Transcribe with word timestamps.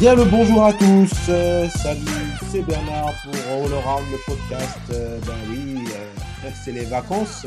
Bien 0.00 0.14
le 0.14 0.24
bonjour 0.24 0.64
à 0.64 0.72
tous, 0.72 1.10
euh, 1.28 1.68
salut, 1.70 2.04
c'est 2.52 2.62
Bernard 2.62 3.12
pour 3.24 3.34
All 3.34 3.74
Around 3.74 4.06
le 4.12 4.18
podcast. 4.24 4.78
Euh, 4.92 5.18
ben 5.26 5.34
oui, 5.50 5.82
euh, 5.92 6.50
c'est 6.64 6.70
les 6.70 6.84
vacances. 6.84 7.44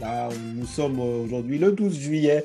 Là, 0.00 0.28
nous 0.54 0.66
sommes 0.66 1.00
aujourd'hui 1.00 1.58
le 1.58 1.72
12 1.72 1.98
juillet. 1.98 2.44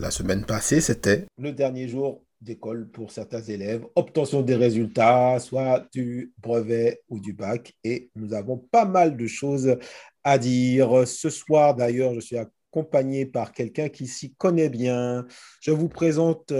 La 0.00 0.10
semaine 0.10 0.44
passée, 0.44 0.80
c'était 0.80 1.26
le 1.38 1.52
dernier 1.52 1.86
jour 1.86 2.24
d'école 2.40 2.90
pour 2.90 3.12
certains 3.12 3.42
élèves, 3.42 3.86
obtention 3.94 4.42
des 4.42 4.56
résultats, 4.56 5.38
soit 5.38 5.86
du 5.92 6.32
brevet 6.38 7.00
ou 7.08 7.20
du 7.20 7.32
bac. 7.32 7.72
Et 7.84 8.10
nous 8.16 8.34
avons 8.34 8.58
pas 8.58 8.86
mal 8.86 9.16
de 9.16 9.26
choses 9.28 9.76
à 10.24 10.36
dire. 10.36 11.06
Ce 11.06 11.30
soir, 11.30 11.76
d'ailleurs, 11.76 12.12
je 12.14 12.20
suis 12.20 12.38
accompagné 12.38 13.24
par 13.24 13.52
quelqu'un 13.52 13.88
qui 13.88 14.08
s'y 14.08 14.34
connaît 14.34 14.68
bien. 14.68 15.26
Je 15.60 15.70
vous 15.70 15.88
présente 15.88 16.52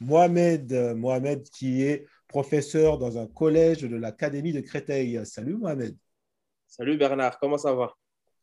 Mohamed, 0.00 0.94
Mohamed 0.96 1.42
qui 1.50 1.82
est 1.82 2.06
professeur 2.28 2.98
dans 2.98 3.18
un 3.18 3.26
collège 3.26 3.82
de 3.82 3.96
l'Académie 3.96 4.52
de 4.52 4.60
Créteil. 4.60 5.20
Salut 5.24 5.56
Mohamed. 5.56 5.96
Salut 6.66 6.96
Bernard, 6.98 7.38
comment 7.38 7.58
ça 7.58 7.74
va? 7.74 7.94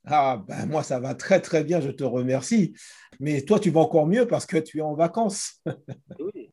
Ah 0.08 0.44
ben 0.48 0.68
moi 0.68 0.84
ça 0.84 1.00
va 1.00 1.16
très 1.16 1.42
très 1.42 1.64
bien, 1.64 1.82
je 1.82 1.90
te 1.90 2.04
remercie. 2.04 2.74
Mais 3.20 3.42
toi 3.42 3.60
tu 3.60 3.72
vas 3.72 3.82
encore 3.82 4.06
mieux 4.08 4.28
parce 4.28 4.46
que 4.46 4.58
tu 4.58 4.80
es 4.80 4.82
en 4.82 4.94
vacances. 4.94 5.62
oui. 6.20 6.52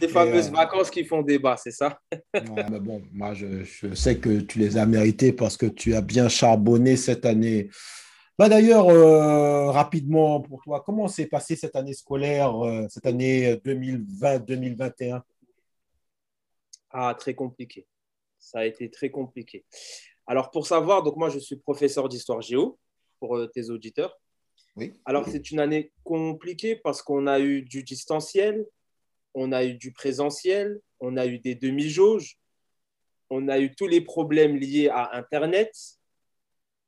Ces 0.00 0.08
fameuses 0.08 0.48
euh, 0.48 0.52
vacances 0.52 0.90
qui 0.90 1.04
font 1.04 1.22
débat, 1.22 1.56
c'est 1.56 1.72
ça? 1.72 1.98
Mais 2.34 2.80
Bon, 2.80 3.02
moi 3.12 3.34
je, 3.34 3.64
je, 3.64 3.94
sais 3.94 4.18
que 4.18 4.40
tu 4.40 4.60
les 4.60 4.76
as 4.76 4.86
méritées 4.86 5.32
parce 5.32 5.56
que 5.56 5.66
tu 5.66 5.94
as 5.94 6.00
bien 6.00 6.28
charbonné 6.28 6.96
cette 6.96 7.26
année 7.26 7.68
bah 8.38 8.48
D'ailleurs, 8.48 8.88
euh, 8.88 9.72
rapidement 9.72 10.40
pour 10.40 10.62
toi, 10.62 10.80
comment 10.80 11.08
s'est 11.08 11.26
passée 11.26 11.56
cette 11.56 11.74
année 11.74 11.92
scolaire, 11.92 12.64
euh, 12.64 12.86
cette 12.88 13.06
année 13.06 13.56
2020-2021 13.64 15.22
Ah, 16.90 17.16
très 17.18 17.34
compliqué. 17.34 17.84
Ça 18.38 18.60
a 18.60 18.64
été 18.64 18.90
très 18.90 19.10
compliqué. 19.10 19.64
Alors, 20.24 20.52
pour 20.52 20.68
savoir, 20.68 21.02
donc 21.02 21.16
moi, 21.16 21.30
je 21.30 21.40
suis 21.40 21.56
professeur 21.56 22.08
d'histoire 22.08 22.40
géo 22.40 22.78
pour 23.18 23.36
euh, 23.36 23.48
tes 23.48 23.70
auditeurs. 23.70 24.20
Oui. 24.76 24.92
Alors, 25.04 25.26
c'est 25.26 25.50
une 25.50 25.58
année 25.58 25.90
compliquée 26.04 26.76
parce 26.76 27.02
qu'on 27.02 27.26
a 27.26 27.40
eu 27.40 27.62
du 27.62 27.82
distanciel, 27.82 28.64
on 29.34 29.50
a 29.50 29.64
eu 29.64 29.74
du 29.74 29.90
présentiel, 29.90 30.80
on 31.00 31.16
a 31.16 31.26
eu 31.26 31.40
des 31.40 31.56
demi-jauges, 31.56 32.38
on 33.30 33.48
a 33.48 33.58
eu 33.58 33.74
tous 33.74 33.88
les 33.88 34.00
problèmes 34.00 34.56
liés 34.56 34.88
à 34.88 35.16
Internet, 35.16 35.74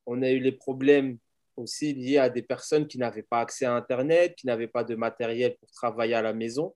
on 0.06 0.22
a 0.22 0.30
eu 0.30 0.38
les 0.38 0.52
problèmes 0.52 1.18
aussi 1.60 1.94
lié 1.94 2.18
à 2.18 2.30
des 2.30 2.42
personnes 2.42 2.86
qui 2.86 2.98
n'avaient 2.98 3.22
pas 3.22 3.40
accès 3.40 3.64
à 3.64 3.74
Internet, 3.74 4.34
qui 4.36 4.46
n'avaient 4.46 4.68
pas 4.68 4.84
de 4.84 4.94
matériel 4.94 5.56
pour 5.58 5.70
travailler 5.70 6.14
à 6.14 6.22
la 6.22 6.32
maison. 6.32 6.74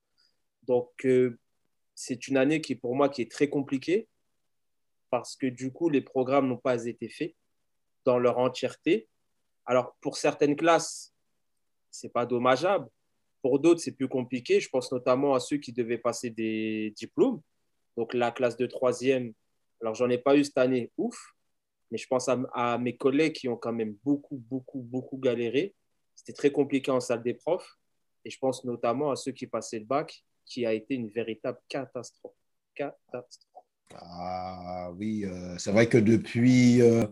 Donc, 0.63 0.91
euh, 1.05 1.39
c'est 1.95 2.29
une 2.29 2.37
année 2.37 2.61
qui, 2.61 2.75
pour 2.75 2.95
moi, 2.95 3.09
qui 3.09 3.23
est 3.23 3.31
très 3.31 3.49
compliquée 3.49 4.09
parce 5.11 5.37
que 5.37 5.47
du 5.47 5.73
coup, 5.73 5.89
les 5.89 6.01
programmes 6.01 6.49
n'ont 6.49 6.57
pas 6.57 6.87
été 6.87 7.09
faits 7.09 7.37
dans 8.05 8.19
leur 8.19 8.39
entièreté. 8.39 9.09
Alors, 9.65 9.97
pour 10.01 10.17
certaines 10.17 10.57
classes, 10.57 11.15
c'est 11.91 12.13
pas 12.13 12.27
dommageable. 12.27 12.89
Pour 13.41 13.61
d'autres, 13.61 13.81
c'est 13.81 13.93
plus 13.93 14.09
compliqué. 14.09 14.59
Je 14.59 14.69
pense 14.69 14.91
notamment 14.91 15.35
à 15.35 15.39
ceux 15.39 15.59
qui 15.59 15.73
devaient 15.73 15.99
passer 15.99 16.31
des 16.31 16.93
diplômes. 16.97 17.41
Donc, 17.97 18.13
la 18.13 18.33
classe 18.33 18.57
de 18.57 18.67
troisième, 18.67 19.33
alors 19.81 19.95
j'en 19.95 20.11
ai 20.11 20.19
pas 20.19 20.37
eu 20.37 20.43
cette 20.43 20.59
année, 20.59 20.91
ouf. 20.97 21.17
Mais 21.91 21.99
je 21.99 22.07
pense 22.07 22.29
à, 22.29 22.79
mes 22.79 22.97
collègues 22.97 23.35
qui 23.35 23.49
ont 23.49 23.57
quand 23.57 23.73
même 23.73 23.97
beaucoup, 24.05 24.37
beaucoup, 24.37 24.81
beaucoup 24.81 25.19
galéré. 25.19 25.75
C'était 26.15 26.33
très 26.33 26.51
compliqué 26.51 26.91
en 26.91 27.01
salle 27.01 27.23
des 27.23 27.35
profs. 27.35 27.79
Et 28.25 28.31
je 28.31 28.39
pense 28.39 28.65
notamment 28.65 29.11
à 29.11 29.17
ceux 29.17 29.33
qui 29.33 29.47
passaient 29.47 29.79
le 29.79 29.85
bac, 29.85 30.25
qui 30.47 30.65
a 30.65 30.73
été 30.73 30.95
une 30.95 31.09
véritable 31.09 31.59
catastrophe. 31.69 32.35
Catastrophe. 32.75 33.65
Ah 33.95 34.91
oui, 34.97 35.25
euh, 35.25 35.57
c'est 35.59 35.71
vrai 35.71 35.89
que 35.89 35.99
depuis, 35.99 36.81
euh, 36.81 37.07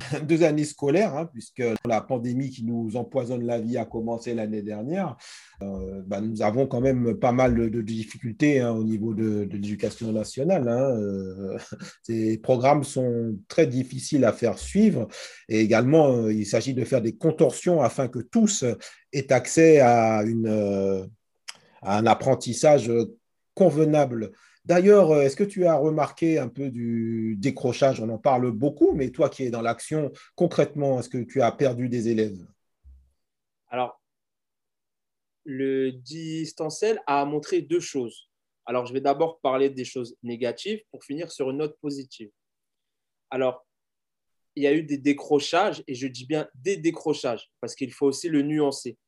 deux 0.22 0.42
années 0.42 0.64
scolaires, 0.64 1.16
hein, 1.16 1.28
puisque 1.32 1.62
la 1.86 2.00
pandémie 2.00 2.50
qui 2.50 2.64
nous 2.64 2.96
empoisonne 2.96 3.44
la 3.44 3.58
vie 3.58 3.76
a 3.76 3.84
commencé 3.84 4.34
l'année 4.34 4.62
dernière. 4.62 5.16
Euh, 5.62 6.02
bah, 6.06 6.20
nous 6.20 6.42
avons 6.42 6.66
quand 6.66 6.80
même 6.80 7.18
pas 7.18 7.32
mal 7.32 7.70
de, 7.70 7.82
difficultés 7.82 8.60
hein, 8.60 8.70
au 8.72 8.84
niveau 8.84 9.14
de, 9.14 9.48
l'éducation 9.50 10.12
nationale. 10.12 10.68
Hein. 10.68 10.96
Euh, 10.98 11.58
ces 12.02 12.38
programmes 12.38 12.84
sont 12.84 13.36
très 13.48 13.66
difficiles 13.66 14.24
à 14.24 14.32
faire 14.32 14.58
suivre 14.58 15.08
et 15.48 15.60
également 15.60 16.12
euh, 16.12 16.32
il 16.32 16.46
s'agit 16.46 16.74
de 16.74 16.84
faire 16.84 17.02
des 17.02 17.16
contorsions 17.16 17.82
afin 17.82 18.08
que 18.08 18.20
tous 18.20 18.64
aient 19.12 19.32
accès 19.32 19.80
à, 19.80 20.22
un 21.82 22.06
apprentissage 22.06 22.90
convenable 23.54 24.32
D'ailleurs, 24.68 25.12
euh, 25.12 25.22
est-ce 25.22 25.34
que 25.34 25.44
tu 25.44 25.64
as 25.64 25.76
remarqué 25.76 26.38
un 26.38 26.48
peu 26.48 26.68
du 26.68 27.36
décrochage? 27.38 28.00
On 28.00 28.08
en 28.10 28.18
parle 28.18 28.50
beaucoup, 28.52 28.92
mais 28.92 29.08
toi 29.08 29.30
qui 29.30 29.44
es 29.44 29.50
dans 29.50 29.62
l'action, 29.62 30.12
concrètement, 30.34 31.00
est-ce 31.00 31.08
que 31.08 31.24
tu 31.24 31.40
as 31.40 31.50
perdu 31.52 31.88
des 31.88 32.08
élèves? 32.08 32.46
Alors, 33.68 33.98
le 35.44 35.92
distanciel 35.92 37.00
a 37.06 37.24
montré 37.24 37.62
deux 37.62 37.80
choses. 37.80 38.28
Alors, 38.66 38.84
je 38.84 38.92
vais 38.92 39.00
d'abord 39.00 39.40
parler 39.40 39.70
des 39.70 39.86
choses 39.86 40.14
négatives 40.22 40.82
pour 40.90 41.02
finir 41.02 41.32
sur 41.32 41.50
une 41.50 41.56
note 41.56 41.78
positive. 41.80 42.30
Alors, 43.30 43.66
il 44.54 44.64
y 44.64 44.66
a 44.66 44.74
eu 44.74 44.82
des 44.82 44.98
décrochages, 44.98 45.82
et 45.86 45.94
je 45.94 46.06
dis 46.06 46.26
bien 46.26 46.46
des 46.54 46.76
décrochages, 46.76 47.50
parce 47.62 47.74
qu'il 47.74 47.90
faut 47.90 48.06
aussi 48.06 48.28
le 48.28 48.42
nuancer. 48.42 48.98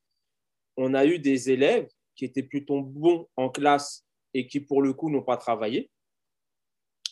On 0.79 0.95
a 0.95 1.05
eu 1.05 1.19
des 1.19 1.51
élèves 1.51 1.91
qui 2.15 2.25
étaient 2.25 2.43
plutôt 2.43 2.81
bons 2.81 3.29
en 3.37 3.51
classe 3.51 4.07
et 4.35 4.47
qui, 4.47 4.61
pour 4.61 4.83
le 4.83 4.93
coup, 4.93 5.11
n'ont 5.11 5.23
pas 5.23 5.37
travaillé. 5.37 5.91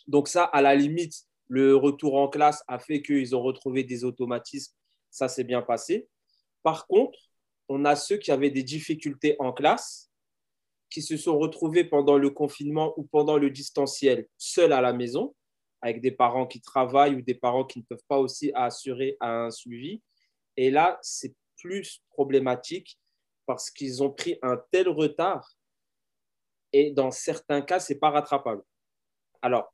Donc 0.07 0.29
ça, 0.29 0.45
à 0.45 0.63
la 0.63 0.75
limite, 0.75 1.25
le 1.49 1.77
retour 1.77 2.17
en 2.17 2.29
classe 2.29 2.63
a 2.69 2.79
fait 2.79 3.03
qu'ils 3.03 3.35
ont 3.35 3.43
retrouvé 3.43 3.85
des 3.85 4.05
automatismes. 4.05 4.75
Ça 5.11 5.29
s'est 5.29 5.45
bien 5.45 5.63
passé. 5.63 6.09
Par 6.63 6.87
contre, 6.87 7.19
on 7.69 7.85
a 7.85 7.97
ceux 7.97 8.17
qui 8.17 8.31
avaient 8.31 8.51
des 8.51 8.63
difficultés 8.63 9.37
en 9.39 9.53
classe, 9.53 10.11
qui 10.91 11.03
se 11.03 11.17
sont 11.17 11.39
retrouvés 11.39 11.85
pendant 11.85 12.17
le 12.17 12.31
confinement 12.31 12.95
ou 12.97 13.05
pendant 13.05 13.37
le 13.37 13.51
distanciel 13.51 14.27
seuls 14.39 14.73
à 14.73 14.81
la 14.81 14.93
maison, 14.93 15.35
avec 15.83 16.01
des 16.01 16.11
parents 16.11 16.47
qui 16.47 16.61
travaillent 16.61 17.17
ou 17.17 17.23
des 17.23 17.35
parents 17.35 17.65
qui 17.65 17.81
ne 17.81 17.85
peuvent 17.85 18.05
pas 18.09 18.19
aussi 18.19 18.51
assurer 18.55 19.17
un 19.21 19.51
suivi. 19.51 20.03
Et 20.57 20.71
là, 20.71 20.99
c'est 21.03 21.35
plus 21.59 22.03
problématique 22.11 22.99
parce 23.47 23.71
qu'ils 23.71 24.03
ont 24.03 24.11
pris 24.11 24.39
un 24.43 24.61
tel 24.71 24.89
retard 24.89 25.58
et 26.73 26.93
dans 26.93 27.11
certains 27.11 27.63
cas, 27.63 27.81
ce 27.81 27.93
n'est 27.93 27.99
pas 27.99 28.11
rattrapable. 28.11 28.63
Alors, 29.43 29.73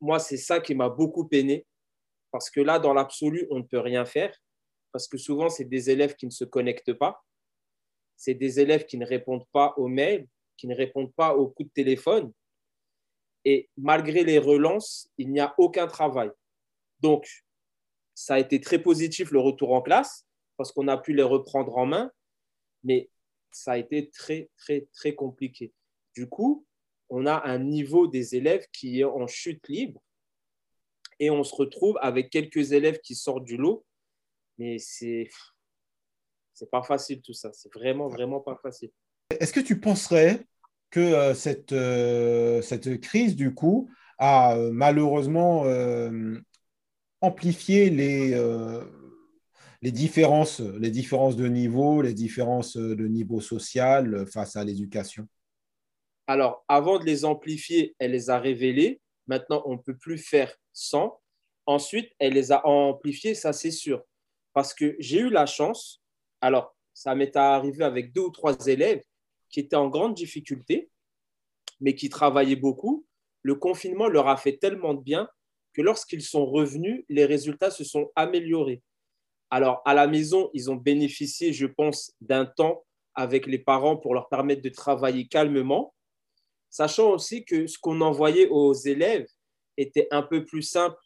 moi, 0.00 0.18
c'est 0.18 0.36
ça 0.36 0.60
qui 0.60 0.74
m'a 0.74 0.88
beaucoup 0.88 1.26
peiné, 1.26 1.66
parce 2.30 2.50
que 2.50 2.60
là, 2.60 2.78
dans 2.78 2.92
l'absolu, 2.92 3.46
on 3.50 3.58
ne 3.58 3.62
peut 3.62 3.78
rien 3.78 4.04
faire, 4.04 4.36
parce 4.90 5.06
que 5.08 5.16
souvent, 5.16 5.48
c'est 5.48 5.64
des 5.64 5.90
élèves 5.90 6.16
qui 6.16 6.26
ne 6.26 6.30
se 6.30 6.44
connectent 6.44 6.94
pas, 6.94 7.24
c'est 8.16 8.34
des 8.34 8.60
élèves 8.60 8.86
qui 8.86 8.98
ne 8.98 9.06
répondent 9.06 9.46
pas 9.52 9.74
aux 9.76 9.88
mails, 9.88 10.26
qui 10.56 10.66
ne 10.66 10.74
répondent 10.74 11.14
pas 11.14 11.34
aux 11.34 11.48
coups 11.48 11.68
de 11.68 11.74
téléphone, 11.74 12.32
et 13.44 13.68
malgré 13.76 14.24
les 14.24 14.38
relances, 14.38 15.08
il 15.18 15.30
n'y 15.30 15.40
a 15.40 15.54
aucun 15.58 15.86
travail. 15.86 16.30
Donc, 17.00 17.28
ça 18.14 18.34
a 18.34 18.38
été 18.38 18.60
très 18.60 18.80
positif 18.80 19.30
le 19.30 19.40
retour 19.40 19.72
en 19.72 19.82
classe, 19.82 20.26
parce 20.56 20.72
qu'on 20.72 20.88
a 20.88 20.98
pu 20.98 21.14
les 21.14 21.22
reprendre 21.22 21.76
en 21.76 21.86
main, 21.86 22.10
mais 22.84 23.08
ça 23.52 23.72
a 23.72 23.78
été 23.78 24.10
très, 24.10 24.50
très, 24.56 24.88
très 24.92 25.14
compliqué. 25.14 25.72
Du 26.14 26.28
coup, 26.28 26.66
on 27.08 27.26
a 27.26 27.42
un 27.44 27.58
niveau 27.58 28.06
des 28.06 28.36
élèves 28.36 28.66
qui 28.72 29.00
est 29.00 29.04
en 29.04 29.26
chute 29.26 29.68
libre 29.68 30.02
et 31.18 31.30
on 31.30 31.44
se 31.44 31.54
retrouve 31.54 31.98
avec 32.00 32.30
quelques 32.30 32.72
élèves 32.72 33.00
qui 33.00 33.14
sortent 33.14 33.44
du 33.44 33.56
lot, 33.56 33.84
mais 34.58 34.78
c'est 34.78 35.28
c'est 36.54 36.70
pas 36.70 36.82
facile 36.82 37.20
tout 37.22 37.32
ça. 37.32 37.50
C'est 37.52 37.72
vraiment, 37.72 38.08
vraiment 38.08 38.40
pas 38.40 38.56
facile. 38.62 38.90
Est-ce 39.30 39.52
que 39.52 39.60
tu 39.60 39.80
penserais 39.80 40.46
que 40.90 41.00
euh, 41.00 41.34
cette, 41.34 41.72
euh, 41.72 42.62
cette 42.62 43.00
crise, 43.00 43.34
du 43.34 43.54
coup, 43.54 43.90
a 44.18 44.56
euh, 44.56 44.70
malheureusement 44.72 45.64
amplifié 47.20 47.90
les 47.90 48.34
les 49.82 49.90
différences, 49.90 50.60
de 50.60 51.48
niveau, 51.48 52.02
les 52.02 52.14
différences 52.14 52.76
de 52.76 53.06
niveau 53.06 53.40
social 53.40 54.26
face 54.26 54.54
à 54.56 54.64
l'éducation? 54.64 55.26
Alors, 56.28 56.64
avant 56.68 57.00
de 57.00 57.04
les 57.04 57.24
amplifier, 57.24 57.94
elle 57.98 58.12
les 58.12 58.30
a 58.30 58.38
révélées. 58.38 59.00
Maintenant, 59.26 59.62
on 59.66 59.72
ne 59.72 59.82
peut 59.82 59.96
plus 59.96 60.18
faire 60.18 60.54
sans. 60.72 61.20
Ensuite, 61.66 62.12
elle 62.20 62.34
les 62.34 62.52
a 62.52 62.64
amplifiées, 62.66 63.34
ça 63.34 63.52
c'est 63.52 63.72
sûr. 63.72 64.02
Parce 64.52 64.72
que 64.72 64.94
j'ai 65.00 65.18
eu 65.18 65.30
la 65.30 65.46
chance, 65.46 66.00
alors 66.40 66.76
ça 66.94 67.14
m'est 67.14 67.36
arrivé 67.36 67.84
avec 67.84 68.12
deux 68.12 68.22
ou 68.22 68.30
trois 68.30 68.66
élèves 68.66 69.02
qui 69.48 69.60
étaient 69.60 69.76
en 69.76 69.88
grande 69.88 70.14
difficulté, 70.14 70.90
mais 71.80 71.94
qui 71.94 72.08
travaillaient 72.08 72.56
beaucoup. 72.56 73.04
Le 73.42 73.56
confinement 73.56 74.08
leur 74.08 74.28
a 74.28 74.36
fait 74.36 74.58
tellement 74.58 74.94
de 74.94 75.02
bien 75.02 75.28
que 75.72 75.82
lorsqu'ils 75.82 76.22
sont 76.22 76.46
revenus, 76.46 77.04
les 77.08 77.24
résultats 77.24 77.70
se 77.70 77.82
sont 77.82 78.12
améliorés. 78.14 78.82
Alors, 79.52 79.82
à 79.84 79.92
la 79.92 80.06
maison, 80.06 80.48
ils 80.54 80.70
ont 80.70 80.76
bénéficié, 80.76 81.52
je 81.52 81.66
pense, 81.66 82.14
d'un 82.22 82.46
temps 82.46 82.86
avec 83.14 83.44
les 83.46 83.58
parents 83.58 83.98
pour 83.98 84.14
leur 84.14 84.30
permettre 84.30 84.62
de 84.62 84.70
travailler 84.70 85.28
calmement. 85.28 85.94
sachant 86.70 87.10
aussi 87.10 87.44
que 87.44 87.66
ce 87.66 87.78
qu'on 87.78 88.00
envoyait 88.00 88.48
aux 88.48 88.72
élèves 88.72 89.28
était 89.76 90.08
un 90.10 90.22
peu 90.22 90.42
plus 90.42 90.62
simple 90.62 90.96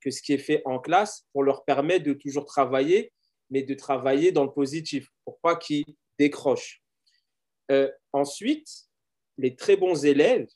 que 0.00 0.10
ce 0.10 0.20
qui 0.20 0.32
est 0.32 0.38
fait 0.38 0.62
en 0.64 0.80
classe 0.80 1.28
pour 1.32 1.44
leur 1.44 1.64
permettre 1.64 2.04
de 2.06 2.12
toujours 2.12 2.44
travailler, 2.44 3.12
mais 3.50 3.62
de 3.62 3.74
travailler 3.74 4.32
dans 4.32 4.42
le 4.42 4.52
positif, 4.52 5.06
pour 5.24 5.38
pas 5.38 5.54
qu'ils 5.54 5.84
décrochent. 6.18 6.82
Euh, 7.70 7.88
ensuite, 8.12 8.68
les 9.38 9.54
très 9.54 9.76
bons 9.76 10.04
élèves 10.04 10.48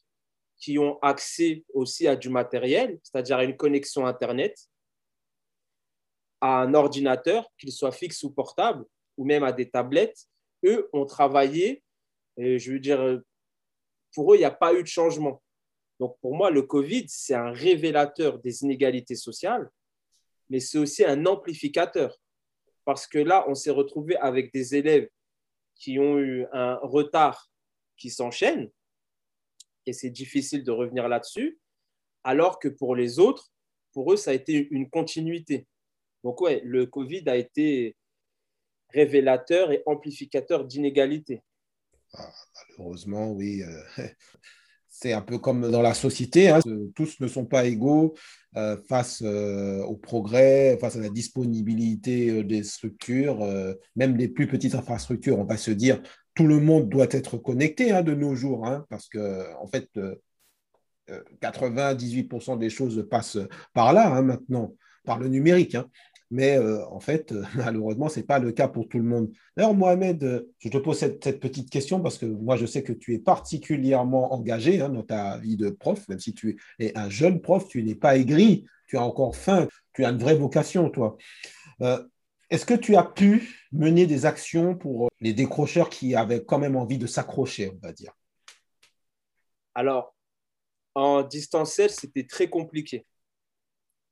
qui 0.58 0.80
ont 0.80 0.98
accès 1.00 1.64
aussi 1.74 2.08
à 2.08 2.16
du 2.16 2.28
matériel, 2.28 2.98
c'est-à-dire 3.04 3.36
à 3.36 3.44
une 3.44 3.56
connexion 3.56 4.04
Internet, 4.04 4.68
à 6.40 6.60
un 6.62 6.74
ordinateur, 6.74 7.50
qu'il 7.58 7.72
soit 7.72 7.92
fixe 7.92 8.22
ou 8.22 8.30
portable, 8.30 8.84
ou 9.16 9.24
même 9.24 9.44
à 9.44 9.52
des 9.52 9.70
tablettes, 9.70 10.26
eux 10.64 10.88
ont 10.92 11.06
travaillé, 11.06 11.82
et 12.36 12.58
je 12.58 12.72
veux 12.72 12.80
dire, 12.80 13.20
pour 14.14 14.32
eux, 14.32 14.36
il 14.36 14.40
n'y 14.40 14.44
a 14.44 14.50
pas 14.50 14.74
eu 14.74 14.82
de 14.82 14.88
changement. 14.88 15.42
Donc 16.00 16.18
pour 16.20 16.34
moi, 16.34 16.50
le 16.50 16.62
Covid, 16.62 17.06
c'est 17.08 17.34
un 17.34 17.52
révélateur 17.52 18.38
des 18.40 18.62
inégalités 18.62 19.14
sociales, 19.14 19.70
mais 20.50 20.60
c'est 20.60 20.78
aussi 20.78 21.04
un 21.04 21.26
amplificateur. 21.26 22.18
Parce 22.84 23.06
que 23.06 23.18
là, 23.18 23.44
on 23.48 23.54
s'est 23.54 23.70
retrouvé 23.70 24.16
avec 24.16 24.52
des 24.52 24.74
élèves 24.74 25.08
qui 25.76 25.98
ont 25.98 26.18
eu 26.18 26.46
un 26.52 26.76
retard 26.82 27.48
qui 27.96 28.10
s'enchaîne, 28.10 28.70
et 29.86 29.92
c'est 29.92 30.10
difficile 30.10 30.64
de 30.64 30.70
revenir 30.70 31.08
là-dessus, 31.08 31.58
alors 32.24 32.58
que 32.58 32.68
pour 32.68 32.96
les 32.96 33.18
autres, 33.18 33.50
pour 33.92 34.12
eux, 34.12 34.16
ça 34.16 34.32
a 34.32 34.34
été 34.34 34.68
une 34.70 34.90
continuité. 34.90 35.66
Donc 36.24 36.40
ouais, 36.40 36.62
le 36.64 36.86
Covid 36.86 37.22
a 37.26 37.36
été 37.36 37.96
révélateur 38.88 39.70
et 39.72 39.82
amplificateur 39.84 40.64
d'inégalités. 40.64 41.42
Ah, 42.14 42.32
malheureusement, 42.78 43.30
oui. 43.32 43.62
Euh, 43.62 44.06
c'est 44.88 45.12
un 45.12 45.20
peu 45.20 45.38
comme 45.38 45.70
dans 45.70 45.82
la 45.82 45.92
société, 45.92 46.48
hein. 46.48 46.60
tous 46.94 47.20
ne 47.20 47.26
sont 47.26 47.44
pas 47.44 47.66
égaux 47.66 48.14
euh, 48.56 48.78
face 48.88 49.22
euh, 49.22 49.82
au 49.82 49.96
progrès, 49.96 50.78
face 50.80 50.96
à 50.96 51.00
la 51.00 51.08
disponibilité 51.10 52.42
des 52.44 52.62
structures, 52.62 53.44
même 53.96 54.16
les 54.16 54.28
plus 54.28 54.46
petites 54.46 54.76
infrastructures. 54.76 55.38
On 55.38 55.44
va 55.44 55.56
se 55.56 55.72
dire, 55.72 56.00
tout 56.34 56.46
le 56.46 56.60
monde 56.60 56.88
doit 56.88 57.08
être 57.10 57.36
connecté 57.36 57.90
hein, 57.90 58.02
de 58.02 58.14
nos 58.14 58.34
jours, 58.34 58.66
hein, 58.66 58.86
parce 58.88 59.08
que 59.08 59.52
en 59.56 59.66
fait, 59.66 59.90
98% 61.42 62.56
des 62.56 62.70
choses 62.70 63.06
passent 63.10 63.38
par 63.74 63.92
là 63.92 64.22
maintenant, 64.22 64.74
par 65.04 65.18
le 65.18 65.28
numérique. 65.28 65.76
Mais 66.34 66.58
euh, 66.58 66.84
en 66.88 66.98
fait, 66.98 67.30
euh, 67.30 67.44
malheureusement, 67.54 68.08
ce 68.08 68.18
n'est 68.18 68.26
pas 68.26 68.40
le 68.40 68.50
cas 68.50 68.66
pour 68.66 68.88
tout 68.88 68.98
le 68.98 69.04
monde. 69.04 69.30
D'ailleurs, 69.56 69.72
Mohamed, 69.72 70.24
euh, 70.24 70.52
je 70.58 70.68
te 70.68 70.78
pose 70.78 70.98
cette, 70.98 71.38
petite 71.38 71.70
question 71.70 72.00
parce 72.00 72.18
que 72.18 72.26
moi, 72.26 72.56
je 72.56 72.66
sais 72.66 72.82
que 72.82 72.92
tu 72.92 73.14
es 73.14 73.20
particulièrement 73.20 74.34
engagé 74.34 74.80
hein, 74.80 74.88
dans 74.88 75.04
ta 75.04 75.38
vie 75.38 75.56
de 75.56 75.70
prof, 75.70 76.08
même 76.08 76.18
si 76.18 76.34
tu 76.34 76.60
es 76.80 76.90
un 76.98 77.08
jeune 77.08 77.40
prof, 77.40 77.68
tu 77.68 77.84
n'es 77.84 77.94
pas 77.94 78.16
aigri, 78.16 78.66
tu 78.88 78.96
as 78.96 79.02
encore 79.04 79.36
faim, 79.36 79.68
tu 79.92 80.04
as 80.04 80.10
une 80.10 80.18
vraie 80.18 80.34
vocation, 80.34 80.90
toi. 80.90 81.16
Est-ce 82.50 82.66
que 82.66 82.74
tu 82.74 82.96
as 82.96 83.04
pu 83.04 83.56
mener 83.70 84.06
des 84.06 84.26
actions 84.26 84.74
pour 84.74 85.10
les 85.20 85.34
décrocheurs 85.34 85.88
qui 85.88 86.16
avaient 86.16 86.44
quand 86.44 86.58
même 86.58 86.74
envie 86.74 86.98
de 86.98 87.06
s'accrocher, 87.06 87.70
on 87.70 87.78
va 87.86 87.92
dire? 87.92 88.12
Alors, 89.72 90.16
en 90.96 91.22
distanciel, 91.22 91.90
c'était 91.90 92.26
très 92.26 92.48
compliqué 92.50 93.06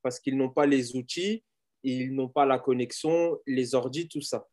parce 0.02 0.20
qu'ils 0.20 0.36
n'ont 0.36 0.50
pas 0.50 0.66
les 0.66 0.94
outils 0.94 1.42
ils 1.82 2.14
n'ont 2.14 2.28
pas 2.28 2.46
la 2.46 2.58
connexion, 2.58 3.38
les 3.46 3.74
ordis, 3.74 4.08
tout 4.08 4.20
ça. 4.20 4.46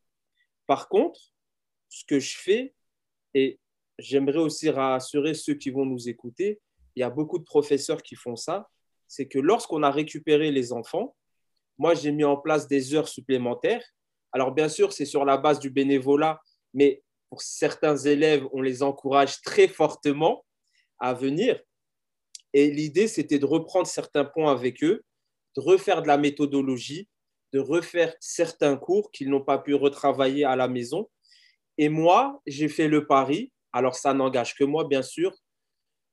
Par 0.66 0.88
contre, 0.88 1.20
ce 1.88 2.04
que 2.04 2.18
je 2.18 2.36
fais, 2.38 2.74
et 3.34 3.58
j'aimerais 3.98 4.38
aussi 4.38 4.70
rassurer 4.70 5.34
ceux 5.34 5.54
qui 5.54 5.70
vont 5.70 5.84
nous 5.84 6.08
écouter, 6.08 6.60
il 6.96 7.00
y 7.00 7.02
a 7.02 7.10
beaucoup 7.10 7.38
de 7.38 7.44
professeurs 7.44 8.02
qui 8.02 8.14
font 8.14 8.36
ça, 8.36 8.68
c'est 9.06 9.26
que 9.26 9.38
lorsqu'on 9.38 9.82
a 9.82 9.90
récupéré 9.90 10.50
les 10.50 10.72
enfants, 10.72 11.16
moi 11.78 11.94
j'ai 11.94 12.12
mis 12.12 12.24
en 12.24 12.36
place 12.36 12.68
des 12.68 12.94
heures 12.94 13.08
supplémentaires. 13.08 13.84
Alors 14.32 14.52
bien 14.52 14.68
sûr, 14.68 14.92
c'est 14.92 15.04
sur 15.04 15.24
la 15.24 15.36
base 15.36 15.58
du 15.58 15.70
bénévolat, 15.70 16.40
mais 16.72 17.02
pour 17.28 17.42
certains 17.42 17.96
élèves, 17.96 18.46
on 18.52 18.60
les 18.60 18.82
encourage 18.82 19.40
très 19.42 19.68
fortement 19.68 20.44
à 20.98 21.14
venir. 21.14 21.60
Et 22.52 22.70
l'idée, 22.70 23.08
c'était 23.08 23.38
de 23.38 23.46
reprendre 23.46 23.86
certains 23.86 24.24
points 24.24 24.52
avec 24.52 24.82
eux, 24.82 25.04
de 25.56 25.60
refaire 25.60 26.02
de 26.02 26.08
la 26.08 26.18
méthodologie, 26.18 27.08
de 27.52 27.58
refaire 27.58 28.14
certains 28.20 28.76
cours 28.76 29.10
qu'ils 29.10 29.30
n'ont 29.30 29.44
pas 29.44 29.58
pu 29.58 29.74
retravailler 29.74 30.44
à 30.44 30.56
la 30.56 30.68
maison. 30.68 31.08
Et 31.78 31.88
moi, 31.88 32.40
j'ai 32.46 32.68
fait 32.68 32.88
le 32.88 33.06
pari, 33.06 33.52
alors 33.72 33.94
ça 33.94 34.14
n'engage 34.14 34.54
que 34.54 34.64
moi, 34.64 34.84
bien 34.84 35.02
sûr. 35.02 35.34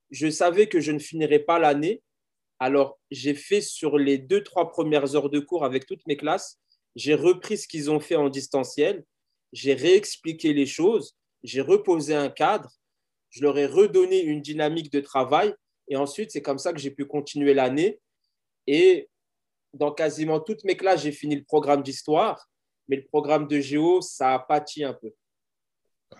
Je 0.09 0.29
savais 0.29 0.67
que 0.67 0.79
je 0.79 0.91
ne 0.91 0.99
finirais 0.99 1.39
pas 1.39 1.59
l'année, 1.59 2.01
alors 2.59 2.99
j'ai 3.11 3.33
fait 3.33 3.61
sur 3.61 3.97
les 3.97 4.17
deux, 4.17 4.43
trois 4.43 4.69
premières 4.69 5.15
heures 5.15 5.29
de 5.29 5.39
cours 5.39 5.65
avec 5.65 5.85
toutes 5.85 6.05
mes 6.07 6.17
classes, 6.17 6.59
j'ai 6.95 7.13
repris 7.13 7.57
ce 7.57 7.67
qu'ils 7.67 7.91
ont 7.91 7.99
fait 7.99 8.15
en 8.15 8.29
distanciel, 8.29 9.03
j'ai 9.53 9.73
réexpliqué 9.73 10.53
les 10.53 10.65
choses, 10.65 11.15
j'ai 11.43 11.61
reposé 11.61 12.15
un 12.15 12.29
cadre, 12.29 12.71
je 13.29 13.43
leur 13.43 13.57
ai 13.57 13.65
redonné 13.65 14.21
une 14.21 14.41
dynamique 14.41 14.91
de 14.91 15.01
travail, 15.01 15.53
et 15.87 15.95
ensuite, 15.95 16.31
c'est 16.31 16.41
comme 16.41 16.57
ça 16.57 16.73
que 16.73 16.79
j'ai 16.79 16.91
pu 16.91 17.05
continuer 17.05 17.53
l'année. 17.53 17.99
Et 18.67 19.09
dans 19.73 19.91
quasiment 19.91 20.39
toutes 20.39 20.63
mes 20.63 20.77
classes, 20.77 21.03
j'ai 21.03 21.11
fini 21.11 21.35
le 21.35 21.43
programme 21.43 21.83
d'histoire, 21.83 22.49
mais 22.87 22.97
le 22.97 23.05
programme 23.05 23.47
de 23.47 23.59
géo, 23.59 24.01
ça 24.01 24.33
a 24.33 24.39
pâti 24.39 24.83
un 24.83 24.93
peu. 24.93 25.11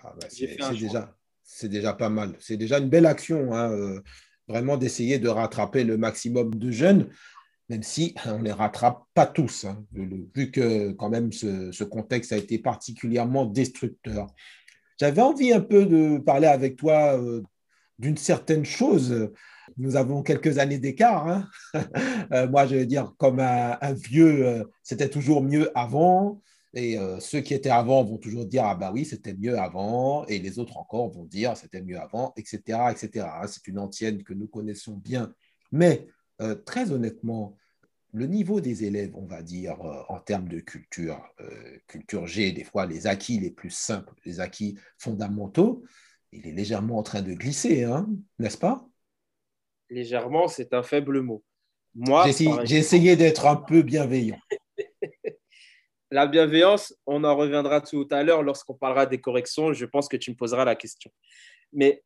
Ah 0.04 0.14
bah, 0.20 0.28
c'est 0.30 0.48
déjà, 0.48 1.16
déjà 1.64 1.94
pas 1.94 2.10
mal. 2.10 2.36
C'est 2.40 2.58
déjà 2.58 2.80
une 2.80 2.90
belle 2.90 3.06
action, 3.06 3.54
hein, 3.54 3.72
euh, 3.72 4.02
vraiment 4.48 4.78
d'essayer 4.78 5.20
de 5.20 5.30
rattraper 5.30 5.84
le 5.84 5.98
maximum 5.98 6.54
de 6.56 6.72
jeunes, 6.72 7.10
même 7.70 7.84
si 7.84 8.16
on 8.26 8.40
ne 8.40 8.46
les 8.46 8.52
rattrape 8.52 9.04
pas 9.14 9.26
tous, 9.26 9.66
hein, 9.66 9.86
vu 9.94 10.52
que 10.52 10.92
quand 10.94 11.10
même 11.10 11.32
ce, 11.32 11.84
contexte 11.84 12.32
a 12.32 12.38
été 12.38 12.60
particulièrement 12.60 13.46
destructeur. 13.46 14.28
J'avais 15.00 15.22
envie 15.22 15.54
un 15.54 15.62
peu 15.62 15.86
de 15.86 16.18
parler 16.18 16.48
avec 16.48 16.76
toi 16.76 17.22
euh, 17.22 17.44
d'une 18.00 18.18
certaine 18.18 18.66
chose 18.66 19.32
nous 19.78 19.96
avons 19.96 20.24
quelques 20.24 20.58
années 20.60 20.80
d'écart. 20.80 21.28
Hein. 21.28 21.50
Euh, 22.34 22.46
moi, 22.50 22.66
je 22.68 22.76
vais 22.76 22.86
dire, 22.86 23.14
comme 23.18 23.40
un, 23.40 23.94
vieux, 23.94 24.46
euh, 24.46 24.64
c'était 24.84 25.08
toujours 25.08 25.42
mieux 25.42 25.72
avant. 25.78 26.42
Et 26.74 27.00
euh, 27.00 27.22
ceux 27.22 27.40
qui 27.40 27.54
étaient 27.54 27.70
avant 27.70 28.04
vont 28.04 28.18
toujours 28.18 28.46
dire, 28.46 28.66
ah 28.66 28.76
ben 28.76 28.92
oui, 28.92 29.06
c'était 29.06 29.34
mieux 29.34 29.58
avant. 29.58 30.26
Et 30.26 30.40
les 30.40 30.60
autres 30.60 30.78
encore 30.78 31.10
vont 31.10 31.24
dire, 31.24 31.56
c'était 31.56 31.82
mieux 31.82 31.98
avant, 31.98 32.34
etc. 32.36 32.80
etc. 32.92 33.26
Hein. 33.42 33.48
C'est 33.48 33.66
une 33.68 33.80
ancienne 33.80 34.24
que 34.24 34.34
nous 34.34 34.48
connaissons 34.48 34.96
bien. 34.98 35.32
Mais 35.72 36.06
très 36.66 36.92
honnêtement, 36.92 37.56
le 38.14 38.28
niveau 38.28 38.60
des 38.60 38.84
élèves, 38.84 39.16
on 39.16 39.26
va 39.26 39.42
dire, 39.42 39.78
en 40.10 40.20
termes 40.20 40.50
de 40.50 40.60
culture, 40.60 41.20
culture 41.88 42.28
G, 42.28 42.52
des 42.52 42.64
fois 42.66 42.86
les 42.86 43.08
acquis 43.08 43.40
les 43.40 43.52
plus 43.52 43.72
simples, 43.72 44.14
les 44.26 44.40
acquis 44.40 44.78
fondamentaux, 44.98 45.84
il 46.32 46.48
est 46.48 46.52
légèrement 46.52 46.98
en 46.98 47.04
train 47.04 47.22
de 47.22 47.34
glisser, 47.34 47.84
hein, 47.84 48.08
n'est-ce 48.40 48.58
pas? 48.58 48.88
Légèrement, 49.90 50.48
c'est 50.48 50.74
un 50.74 50.84
faible 50.84 51.22
mot. 51.22 51.44
Moi, 51.96 52.26
j'ai 52.66 52.78
essayé, 52.78 53.16
d'être 53.16 53.48
un 53.48 53.56
peu 53.56 53.82
bienveillant. 53.82 54.40
la 56.12 56.28
bienveillance, 56.28 56.94
on 57.06 57.24
en 57.24 57.36
reviendra 57.36 57.82
tout 57.82 58.08
à 58.12 58.24
l'heure 58.24 58.44
lorsqu'on 58.44 58.76
parlera 58.76 59.06
des 59.06 59.20
corrections. 59.20 59.74
Je 59.74 59.86
pense 59.86 60.08
que 60.08 60.18
tu 60.18 60.32
me 60.32 60.36
poseras 60.36 60.66
la 60.66 60.76
question. 60.76 61.12
Mais 61.74 62.04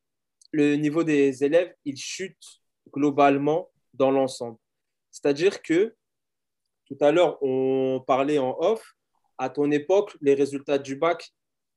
le 0.51 0.75
niveau 0.75 1.03
des 1.03 1.43
élèves, 1.43 1.73
il 1.83 1.97
chute 1.97 2.61
globalement 2.93 3.69
dans 3.93 4.11
l'ensemble. 4.11 4.57
C'est-à-dire 5.11 5.61
que 5.61 5.95
tout 6.85 6.97
à 6.99 7.11
l'heure, 7.11 7.41
on 7.41 8.03
parlait 8.05 8.37
en 8.37 8.55
off. 8.59 8.95
À 9.37 9.49
ton 9.49 9.71
époque, 9.71 10.17
les 10.21 10.33
résultats 10.33 10.77
du 10.77 10.95
bac 10.95 11.33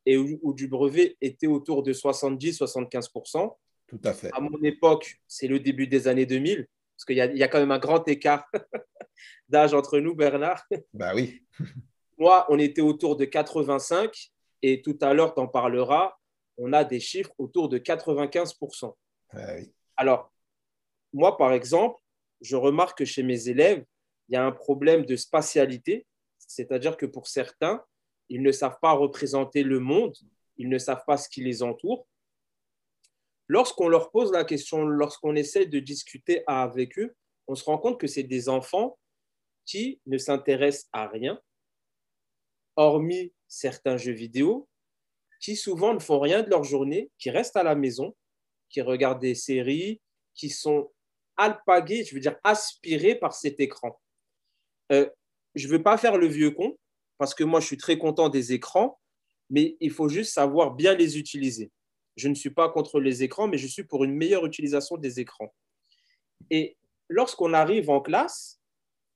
et 0.06 0.16
ou 0.16 0.52
du 0.54 0.68
brevet 0.68 1.16
étaient 1.20 1.46
autour 1.46 1.82
de 1.82 1.92
70-75%. 1.92 3.56
Tout 3.86 4.00
à 4.04 4.12
fait. 4.12 4.30
À 4.32 4.40
mon 4.40 4.62
époque, 4.62 5.20
c'est 5.26 5.46
le 5.46 5.60
début 5.60 5.86
des 5.86 6.08
années 6.08 6.26
2000, 6.26 6.66
parce 6.96 7.04
qu'il 7.06 7.16
y, 7.16 7.38
y, 7.38 7.42
a 7.42 7.48
quand 7.48 7.58
même 7.58 7.70
un 7.70 7.78
grand 7.78 8.06
écart 8.08 8.46
d'âge 9.48 9.74
entre 9.74 9.98
nous, 9.98 10.14
Bernard. 10.14 10.64
Bah 10.92 11.12
oui. 11.14 11.42
Moi, 12.18 12.46
on 12.48 12.58
était 12.58 12.80
autour 12.80 13.16
de 13.16 13.24
85, 13.24 14.32
et 14.62 14.82
tout 14.82 14.96
à 15.00 15.12
l'heure, 15.12 15.34
tu 15.34 15.40
en 15.40 15.48
parleras, 15.48 16.14
on 16.56 16.72
a 16.72 16.84
des 16.84 17.00
chiffres 17.00 17.32
autour 17.38 17.68
de 17.68 17.78
95%. 17.78 18.94
Ah 19.30 19.38
oui. 19.56 19.72
Alors, 19.96 20.32
moi, 21.12 21.36
par 21.36 21.52
exemple, 21.52 21.98
je 22.40 22.56
remarque 22.56 22.98
que 22.98 23.04
chez 23.04 23.22
mes 23.22 23.48
élèves, 23.48 23.84
il 24.28 24.34
y 24.34 24.36
a 24.36 24.44
un 24.44 24.52
problème 24.52 25.04
de 25.04 25.16
spatialité, 25.16 26.06
c'est-à-dire 26.38 26.96
que 26.96 27.06
pour 27.06 27.26
certains, 27.26 27.84
ils 28.28 28.42
ne 28.42 28.52
savent 28.52 28.78
pas 28.80 28.92
représenter 28.92 29.62
le 29.62 29.80
monde, 29.80 30.16
ils 30.56 30.68
ne 30.68 30.78
savent 30.78 31.04
pas 31.06 31.16
ce 31.16 31.28
qui 31.28 31.42
les 31.42 31.62
entoure, 31.62 32.06
lorsqu'on 33.48 33.88
leur 33.88 34.10
pose 34.10 34.32
la 34.32 34.44
question, 34.44 34.86
lorsqu'on 34.86 35.34
essaie 35.36 35.66
de 35.66 35.78
discuter 35.78 36.42
avec 36.46 36.98
eux, 36.98 37.14
on 37.46 37.54
se 37.54 37.64
rend 37.64 37.78
compte 37.78 38.00
que 38.00 38.06
c'est 38.06 38.22
des 38.22 38.48
enfants 38.48 38.98
qui 39.66 40.00
ne 40.06 40.18
s'intéressent 40.18 40.88
à 40.92 41.08
rien, 41.08 41.40
hormis 42.76 43.32
certains 43.48 43.96
jeux 43.96 44.12
vidéo, 44.12 44.68
qui 45.40 45.56
souvent 45.56 45.94
ne 45.94 45.98
font 45.98 46.20
rien 46.20 46.42
de 46.42 46.50
leur 46.50 46.64
journée, 46.64 47.10
qui 47.18 47.30
restent 47.30 47.56
à 47.56 47.62
la 47.62 47.74
maison, 47.74 48.16
qui 48.68 48.80
regardent 48.80 49.20
des 49.20 49.34
séries, 49.34 50.00
qui 50.34 50.50
sont 50.50 50.90
alpagués, 51.36 52.04
je 52.04 52.14
veux 52.14 52.20
dire 52.20 52.36
aspirés 52.44 53.14
par 53.14 53.34
cet 53.34 53.60
écran. 53.60 54.00
Euh, 54.92 55.08
je 55.54 55.66
ne 55.66 55.72
veux 55.72 55.82
pas 55.82 55.98
faire 55.98 56.16
le 56.16 56.26
vieux 56.26 56.50
con, 56.50 56.76
parce 57.18 57.34
que 57.34 57.44
moi, 57.44 57.60
je 57.60 57.66
suis 57.66 57.76
très 57.76 57.98
content 57.98 58.28
des 58.28 58.52
écrans, 58.52 59.00
mais 59.50 59.76
il 59.80 59.90
faut 59.90 60.08
juste 60.08 60.32
savoir 60.32 60.74
bien 60.74 60.94
les 60.94 61.18
utiliser. 61.18 61.70
Je 62.16 62.28
ne 62.28 62.34
suis 62.34 62.50
pas 62.50 62.68
contre 62.68 63.00
les 63.00 63.22
écrans, 63.22 63.48
mais 63.48 63.58
je 63.58 63.66
suis 63.66 63.84
pour 63.84 64.04
une 64.04 64.14
meilleure 64.14 64.46
utilisation 64.46 64.96
des 64.96 65.20
écrans. 65.20 65.52
Et 66.50 66.76
lorsqu'on 67.08 67.52
arrive 67.52 67.90
en 67.90 68.00
classe, 68.00 68.60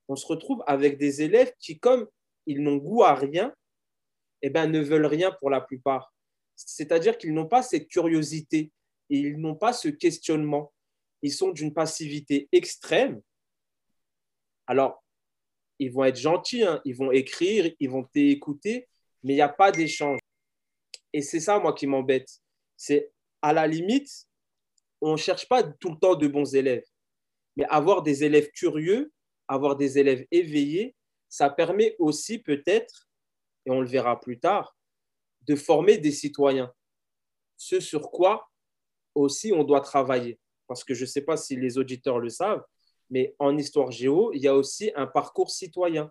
on 0.09 0.17
se 0.17 0.27
retrouve 0.27 0.63
avec 0.67 0.99
des 0.99 1.23
élèves 1.23 1.53
qui, 1.59 1.79
comme 1.79 2.09
ils 2.47 2.63
n'ont 2.63 2.77
goût 2.77 3.03
à 3.03 3.15
rien, 3.15 3.55
eh 4.43 4.51
ben, 4.51 4.71
ne 4.71 4.81
veulent 4.81 5.07
rien 5.07 5.33
pour 5.33 5.51
la 5.51 5.61
plupart. 5.61 6.13
C'est-à-dire 6.57 7.19
qu'ils 7.19 7.35
n'ont 7.35 7.47
pas 7.47 7.63
cette 7.63 7.89
curiosité 7.89 8.73
et 9.11 9.19
ils 9.19 9.39
n'ont 9.39 9.55
pas 9.55 9.73
ce 9.73 9.89
questionnement. 9.89 10.73
Ils 11.23 11.33
sont 11.33 11.51
d'une 11.51 11.75
passivité 11.75 12.49
extrême. 12.53 13.21
Alors, 14.67 15.05
ils 15.79 15.93
vont 15.93 16.05
être 16.05 16.19
gentils, 16.19 16.65
hein. 16.65 16.81
ils 16.85 16.97
vont 16.97 17.13
écrire, 17.13 17.73
ils 17.79 17.91
vont 17.91 18.05
t'écouter, 18.05 18.89
mais 19.23 19.35
il 19.35 19.37
n'y 19.37 19.43
a 19.43 19.49
pas 19.49 19.73
d'échange. 19.73 20.19
Et 21.13 21.23
c'est 21.23 21.41
ça, 21.41 21.59
moi, 21.59 21.73
qui 21.73 21.87
m'embête. 21.87 22.29
C'est 22.77 23.13
à 23.43 23.53
la 23.53 23.67
limite, 23.67 24.27
on 25.01 25.13
ne 25.13 25.17
cherche 25.17 25.49
pas 25.49 25.63
tout 25.63 25.91
le 25.91 25.99
temps 25.99 26.17
de 26.17 26.27
bons 26.27 26.55
élèves, 26.55 26.85
mais 27.57 27.65
avoir 27.65 28.03
des 28.03 28.25
élèves 28.25 28.51
curieux, 28.51 29.13
avoir 29.47 29.77
des 29.77 29.99
élèves 29.99 30.27
éveillés, 30.31 30.95
ça 31.29 31.51
permet 31.51 31.95
aussi 31.99 32.39
peut-être, 32.39 33.09
et 33.67 33.71
on 33.71 33.81
le 33.81 33.87
verra 33.87 34.19
plus 34.21 34.39
tard, 34.39 34.77
de 35.43 35.57
former 35.57 35.99
des 35.99 36.13
citoyens. 36.13 36.73
Ce 37.57 37.81
sur 37.81 38.11
quoi 38.11 38.49
aussi 39.15 39.53
on 39.53 39.65
doit 39.65 39.81
travailler. 39.81 40.39
Parce 40.67 40.85
que 40.85 40.95
je 40.95 41.03
ne 41.03 41.07
sais 41.07 41.23
pas 41.23 41.37
si 41.37 41.57
les 41.57 41.79
auditeurs 41.79 42.19
le 42.19 42.29
savent, 42.29 42.65
mais 43.11 43.35
en 43.39 43.57
histoire 43.57 43.91
géo, 43.91 44.33
il 44.35 44.43
y 44.43 44.49
a 44.49 44.55
aussi 44.55 44.91
un 44.97 45.07
parcours 45.07 45.51
citoyen. 45.51 46.11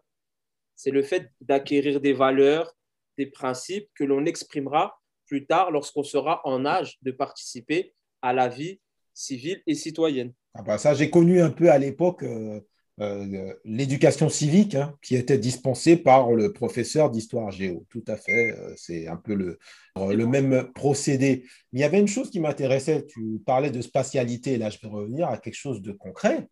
C'est 0.75 0.91
le 0.91 1.03
fait 1.03 1.31
d'acquérir 1.41 2.01
des 2.01 2.13
valeurs, 2.13 2.75
des 3.17 3.25
principes 3.25 3.89
que 3.95 4.03
l'on 4.03 4.25
exprimera 4.25 4.99
plus 5.25 5.45
tard 5.45 5.71
lorsqu'on 5.71 6.03
sera 6.03 6.41
en 6.45 6.65
âge 6.65 6.97
de 7.01 7.11
participer 7.11 7.93
à 8.21 8.33
la 8.33 8.47
vie 8.47 8.79
civile 9.13 9.61
et 9.67 9.75
citoyenne. 9.75 10.33
Ah 10.53 10.61
bah 10.61 10.77
ça, 10.77 10.93
j'ai 10.93 11.09
connu 11.09 11.41
un 11.41 11.49
peu 11.49 11.69
à 11.69 11.77
l'époque 11.77 12.23
euh, 12.23 12.61
euh, 12.99 13.53
l'éducation 13.63 14.29
civique 14.29 14.73
hein, 14.75 14.95
qui 15.03 15.15
était 15.15 15.37
dispensée 15.37 15.97
par 15.97 16.31
le 16.31 16.51
professeur 16.51 17.11
d'histoire 17.11 17.51
géo. 17.51 17.85
Tout 17.89 18.03
à 18.07 18.15
fait, 18.15 18.51
euh, 18.51 18.73
c'est 18.75 19.07
un 19.07 19.17
peu 19.17 19.35
le, 19.35 19.59
le 19.95 20.25
même 20.25 20.71
procédé. 20.73 21.43
Mais 21.71 21.79
il 21.79 21.81
y 21.81 21.85
avait 21.85 21.99
une 21.99 22.07
chose 22.07 22.31
qui 22.31 22.39
m'intéressait, 22.39 23.05
tu 23.05 23.39
parlais 23.45 23.69
de 23.69 23.81
spatialité, 23.81 24.57
là 24.57 24.69
je 24.69 24.79
vais 24.81 24.87
revenir 24.87 25.27
à 25.27 25.37
quelque 25.37 25.55
chose 25.55 25.81
de 25.81 25.91
concret 25.91 26.47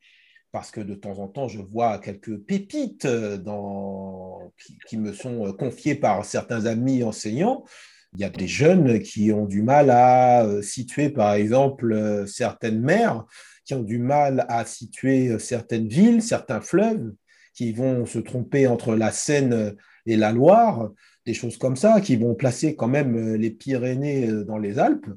parce 0.55 0.71
que 0.71 0.79
de 0.79 0.95
temps 0.95 1.19
en 1.19 1.27
temps, 1.27 1.49
je 1.49 1.59
vois 1.59 1.99
quelques 1.99 2.37
pépites 2.37 3.05
dans, 3.05 4.53
qui, 4.87 4.95
me 4.95 5.11
sont 5.11 5.51
confiées 5.51 5.95
par 5.95 6.23
certains 6.23 6.65
amis 6.65 7.03
enseignants. 7.03 7.65
Il 8.13 8.21
y 8.21 8.23
a 8.23 8.29
des 8.29 8.47
jeunes 8.47 9.01
qui 9.01 9.33
ont 9.33 9.47
du 9.47 9.63
mal 9.63 9.89
à 9.89 10.45
euh, 10.45 10.61
situer, 10.61 11.09
par 11.09 11.33
exemple, 11.33 11.91
euh, 11.91 12.25
certaines 12.25 12.79
mers, 12.79 13.25
qui 13.65 13.73
ont 13.73 13.83
du 13.83 13.97
mal 13.97 14.45
à 14.47 14.63
situer 14.63 15.27
euh, 15.27 15.39
certaines 15.39 15.89
villes, 15.89 16.23
certains 16.23 16.61
fleuves, 16.61 17.11
qui 17.53 17.73
vont 17.73 18.05
se 18.05 18.19
tromper 18.19 18.65
entre 18.65 18.95
la 18.95 19.11
Seine 19.11 19.75
et 20.05 20.15
la 20.15 20.31
Loire, 20.31 20.89
des 21.25 21.33
choses 21.33 21.57
comme 21.57 21.75
ça, 21.75 21.99
qui 21.99 22.15
vont 22.15 22.33
placer 22.33 22.77
quand 22.77 22.87
même 22.87 23.35
les 23.35 23.51
Pyrénées 23.51 24.31
dans 24.45 24.57
les 24.57 24.79
Alpes. 24.79 25.09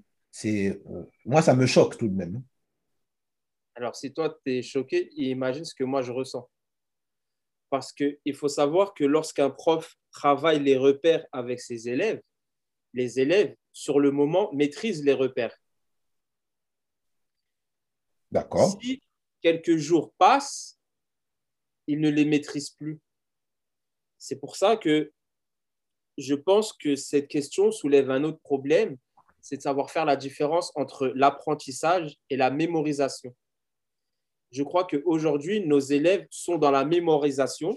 Moi, 1.26 1.42
ça 1.42 1.54
me 1.54 1.66
choque 1.66 1.96
tout 1.96 2.08
de 2.08 2.16
même. 2.16 2.42
Alors, 3.78 3.94
si 3.94 4.12
toi, 4.12 4.36
tu 4.44 4.56
es 4.56 4.62
choqué, 4.62 5.08
imagine 5.14 5.64
ce 5.64 5.72
que 5.72 5.84
moi, 5.84 6.02
je 6.02 6.10
ressens. 6.10 6.50
Parce 7.70 7.92
qu'il 7.92 8.34
faut 8.34 8.48
savoir 8.48 8.92
que 8.92 9.04
lorsqu'un 9.04 9.50
prof 9.50 9.94
travaille 10.10 10.58
les 10.58 10.76
repères 10.76 11.24
avec 11.30 11.60
ses 11.60 11.88
élèves, 11.88 12.20
les 12.92 13.20
élèves, 13.20 13.54
sur 13.72 14.00
le 14.00 14.10
moment, 14.10 14.52
maîtrisent 14.52 15.04
les 15.04 15.12
repères. 15.12 15.56
D'accord. 18.32 18.76
Si 18.82 19.00
quelques 19.42 19.76
jours 19.76 20.12
passent, 20.18 20.76
ils 21.86 22.00
ne 22.00 22.10
les 22.10 22.24
maîtrisent 22.24 22.70
plus. 22.70 22.98
C'est 24.18 24.40
pour 24.40 24.56
ça 24.56 24.76
que 24.76 25.12
je 26.16 26.34
pense 26.34 26.72
que 26.72 26.96
cette 26.96 27.28
question 27.28 27.70
soulève 27.70 28.10
un 28.10 28.24
autre 28.24 28.40
problème, 28.40 28.96
c'est 29.40 29.58
de 29.58 29.62
savoir 29.62 29.92
faire 29.92 30.04
la 30.04 30.16
différence 30.16 30.72
entre 30.74 31.06
l'apprentissage 31.14 32.16
et 32.28 32.36
la 32.36 32.50
mémorisation 32.50 33.36
je 34.50 34.62
crois 34.62 34.86
qu'aujourd'hui, 34.86 35.66
nos 35.66 35.80
élèves 35.80 36.26
sont 36.30 36.56
dans 36.56 36.70
la 36.70 36.84
mémorisation 36.84 37.76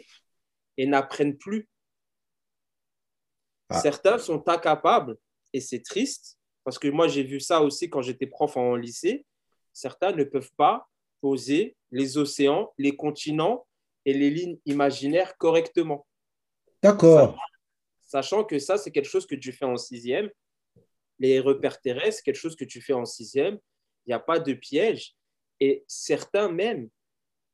et 0.78 0.86
n'apprennent 0.86 1.38
plus. 1.38 1.68
Ah. 3.70 3.80
Certains 3.80 4.18
sont 4.18 4.48
incapables, 4.48 5.18
et 5.54 5.60
c'est 5.60 5.82
triste, 5.82 6.38
parce 6.64 6.80
que 6.80 6.88
moi 6.88 7.08
j'ai 7.08 7.24
vu 7.24 7.40
ça 7.40 7.62
aussi 7.62 7.90
quand 7.90 8.02
j'étais 8.02 8.28
prof 8.28 8.56
en 8.58 8.76
lycée. 8.76 9.26
Certains 9.74 10.12
ne 10.12 10.24
peuvent 10.24 10.52
pas 10.58 10.90
poser 11.22 11.76
les 11.92 12.18
océans, 12.18 12.74
les 12.78 12.96
continents 12.96 13.66
et 14.06 14.14
les 14.14 14.30
lignes 14.30 14.58
imaginaires 14.66 15.38
correctement. 15.38 16.06
D'accord. 16.82 17.38
Sachant 18.02 18.44
que 18.44 18.60
ça, 18.60 18.78
c'est 18.78 18.92
quelque 18.92 19.08
chose 19.08 19.26
que 19.26 19.36
tu 19.36 19.52
fais 19.52 19.66
en 19.66 19.78
sixième. 19.78 20.30
Les 21.20 21.40
repères 21.40 21.80
terrestres, 21.80 22.24
quelque 22.24 22.36
chose 22.36 22.56
que 22.56 22.66
tu 22.66 22.82
fais 22.82 22.94
en 22.94 23.06
sixième. 23.06 23.60
Il 24.06 24.10
n'y 24.10 24.14
a 24.14 24.20
pas 24.20 24.40
de 24.40 24.54
piège 24.54 25.16
et 25.62 25.86
certains 25.88 26.52
même 26.52 26.90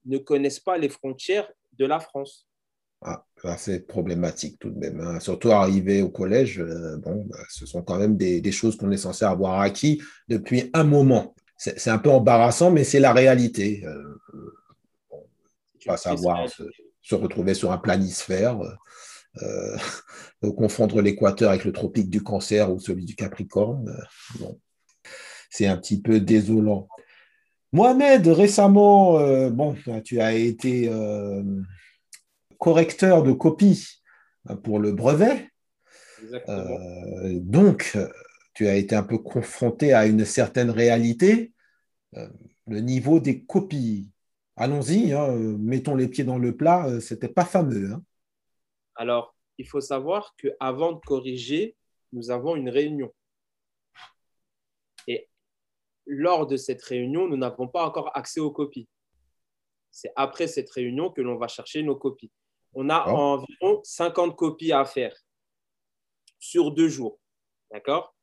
ne 0.06 0.18
connaissent 0.18 0.62
pas 0.62 0.78
les 0.78 0.90
frontières 0.90 1.52
de 1.74 1.86
la 1.86 2.00
France. 2.00 2.48
Ah, 3.04 3.24
c'est 3.58 3.86
problématique 3.86 4.58
tout 4.58 4.72
de 4.72 4.80
même. 4.80 5.00
Hein. 5.02 5.20
Surtout 5.20 5.52
arrivé 5.52 6.02
au 6.02 6.10
collège, 6.10 6.60
euh, 6.60 6.98
bon, 6.98 7.26
bah, 7.30 7.38
ce 7.50 7.68
sont 7.68 7.84
quand 7.84 8.00
même 8.00 8.18
des, 8.18 8.52
choses 8.52 8.76
qu'on 8.76 8.90
est 8.90 8.98
censé 8.98 9.26
avoir 9.26 9.60
acquis 9.60 10.02
depuis 10.28 10.72
un 10.74 10.84
moment. 10.84 11.36
C'est 11.58 11.90
un 11.90 11.98
peu 11.98 12.10
embarrassant, 12.10 12.72
mais 12.72 12.84
c'est 12.84 13.00
la 13.00 13.14
réalité. 13.14 13.84
Euh, 13.86 14.18
pas 15.86 15.98
savoir 15.98 16.48
se, 16.50 17.16
retrouver 17.16 17.54
sur 17.54 17.72
un 17.72 17.78
planisphère, 17.78 18.60
euh, 19.42 19.78
confondre 20.58 21.02
l'équateur 21.02 21.52
avec 21.52 21.66
le 21.66 21.72
tropique 21.72 22.10
du 22.10 22.24
cancer 22.24 22.72
ou 22.72 22.80
celui 22.80 23.06
du 23.06 23.16
Capricorne. 23.16 23.96
c'est 25.50 25.68
un 25.68 25.78
petit 25.78 26.02
peu 26.02 26.20
désolant. 26.20 26.88
Mohamed, 27.74 28.28
récemment, 28.28 29.20
euh, 29.20 29.50
bon, 29.50 29.76
tu 30.04 30.22
as 30.22 30.34
été 30.34 30.88
euh, 30.88 31.44
correcteur 32.58 33.24
de 33.24 33.34
copie 33.34 34.02
euh, 34.50 34.56
pour 34.56 34.80
le 34.80 34.94
brevet. 34.94 35.50
donc, 36.48 37.98
tu 38.54 38.68
as 38.68 38.76
été 38.76 38.96
un 38.96 39.04
peu 39.04 39.18
confronté 39.18 39.94
à 39.94 40.08
une 40.08 40.26
certaine 40.26 40.70
réalité, 40.70 41.54
le 42.14 42.80
niveau 42.80 43.20
des 43.20 43.44
copies. 43.44 44.10
Allons-y, 44.56 45.14
hein, 45.14 45.28
mettons 45.60 45.96
les 45.96 46.08
pieds 46.08 46.24
dans 46.24 46.40
le 46.40 46.56
plat, 46.56 46.88
c'était 47.00 47.28
pas 47.28 47.46
fameux. 47.46 47.92
Hein. 47.94 48.04
Alors, 48.96 49.36
il 49.60 49.68
faut 49.68 49.82
savoir 49.82 50.36
qu'avant 50.38 50.94
de 50.94 51.00
corriger, 51.00 51.76
nous 52.14 52.32
avons 52.32 52.56
une 52.56 52.70
réunion 52.70 53.12
lors 56.08 56.48
de 56.48 56.58
cette 56.58 56.82
réunion, 56.82 57.28
nous 57.28 57.38
n'avons 57.38 57.68
pas 57.68 57.86
encore 57.86 58.16
accès 58.16 58.40
aux 58.40 58.52
copies. 58.52 58.88
C'est 59.92 60.12
après 60.16 60.48
cette 60.48 60.70
réunion 60.70 61.12
que 61.12 61.22
l'on 61.22 61.38
va 61.38 61.48
chercher 61.48 61.84
nos 61.84 61.96
copies. 61.96 62.32
On 62.74 62.90
a 62.90 63.08
environ 63.10 63.82
50 63.84 64.36
copies 64.36 64.72
à 64.72 64.86
faire 64.86 65.16
sur 66.40 66.72
deux 66.72 66.88
jours. 66.88 67.20
D'accord? 67.72 68.16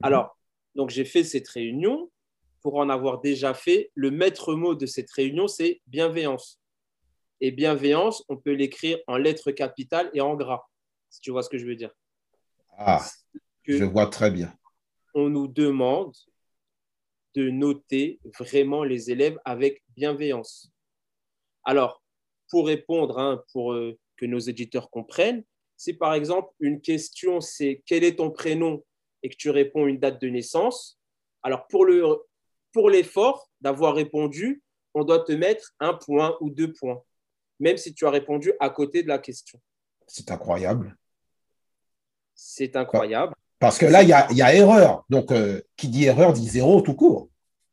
Mhm. 0.00 0.06
Alors, 0.06 0.38
donc 0.74 0.90
j'ai 0.90 1.04
fait 1.04 1.24
cette 1.24 1.48
réunion. 1.48 2.10
Pour 2.62 2.76
en 2.76 2.90
avoir 2.90 3.22
déjà 3.22 3.54
fait, 3.54 3.90
le 3.94 4.10
maître 4.10 4.54
mot 4.54 4.74
de 4.74 4.84
cette 4.84 5.10
réunion, 5.10 5.48
c'est 5.48 5.80
bienveillance. 5.86 6.60
Et 7.40 7.52
bienveillance, 7.52 8.22
on 8.28 8.36
peut 8.36 8.52
l'écrire 8.52 8.98
en 9.06 9.16
lettres 9.16 9.50
capitales 9.50 10.10
et 10.12 10.20
en 10.20 10.34
gras, 10.34 10.68
si 11.08 11.22
tu 11.22 11.30
vois 11.30 11.42
ce 11.42 11.48
que 11.48 11.56
je 11.56 11.64
veux 11.64 11.74
dire. 11.74 11.90
Ah, 12.76 13.02
je 13.64 13.82
vois 13.84 14.08
très 14.08 14.30
bien. 14.30 14.54
On 15.14 15.30
nous 15.30 15.48
demande 15.48 16.14
de 17.34 17.50
noter 17.50 18.20
vraiment 18.38 18.84
les 18.84 19.10
élèves 19.10 19.38
avec 19.44 19.82
bienveillance. 19.96 20.72
Alors, 21.64 22.02
pour 22.48 22.66
répondre, 22.66 23.18
hein, 23.18 23.44
pour 23.52 23.72
euh, 23.72 23.98
que 24.16 24.26
nos 24.26 24.38
éditeurs 24.38 24.90
comprennent, 24.90 25.44
si 25.76 25.94
par 25.94 26.14
exemple 26.14 26.52
une 26.60 26.80
question 26.80 27.40
c'est 27.40 27.82
quel 27.86 28.04
est 28.04 28.16
ton 28.16 28.30
prénom? 28.30 28.84
et 29.22 29.28
que 29.28 29.36
tu 29.36 29.50
réponds 29.50 29.86
une 29.86 29.98
date 29.98 30.20
de 30.20 30.28
naissance, 30.28 30.98
alors 31.42 31.66
pour 31.68 31.84
le 31.84 32.04
pour 32.72 32.88
l'effort 32.88 33.50
d'avoir 33.60 33.94
répondu, 33.94 34.62
on 34.94 35.04
doit 35.04 35.24
te 35.24 35.32
mettre 35.32 35.74
un 35.80 35.94
point 35.94 36.36
ou 36.40 36.50
deux 36.50 36.72
points, 36.72 37.02
même 37.58 37.76
si 37.76 37.94
tu 37.94 38.06
as 38.06 38.10
répondu 38.10 38.52
à 38.60 38.70
côté 38.70 39.02
de 39.02 39.08
la 39.08 39.18
question. 39.18 39.60
C'est 40.06 40.30
incroyable. 40.30 40.96
C'est 42.34 42.76
incroyable. 42.76 43.34
Parce 43.60 43.78
que 43.78 43.84
là, 43.84 44.02
il 44.02 44.08
y 44.08 44.42
a, 44.42 44.54
erreur. 44.54 45.04
Donc, 45.10 45.30
euh, 45.30 45.60
qui 45.76 45.88
dit 45.88 46.06
erreur 46.06 46.32
dit 46.32 46.48
zéro 46.48 46.80
tout 46.80 46.94
court. 46.94 47.28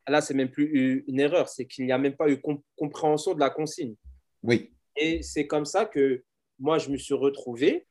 là, 0.06 0.20
c'est 0.20 0.34
même 0.34 0.52
plus 0.52 1.04
une 1.08 1.20
erreur, 1.20 1.48
c'est 1.48 1.66
qu'il 1.66 1.86
n'y 1.86 1.94
a 1.94 1.98
même 1.98 2.16
pas 2.16 2.30
eu 2.30 2.42
compréhension 2.76 3.34
de 3.34 3.40
la 3.40 3.50
consigne. 3.50 3.96
Oui. 4.44 4.74
Et 4.98 5.24
c'est 5.24 5.48
comme 5.48 5.64
ça 5.64 5.86
que 5.86 6.26
moi, 6.60 6.78
je 6.78 6.90
me 6.90 6.98
suis 6.98 7.14
retrouvé 7.14 7.88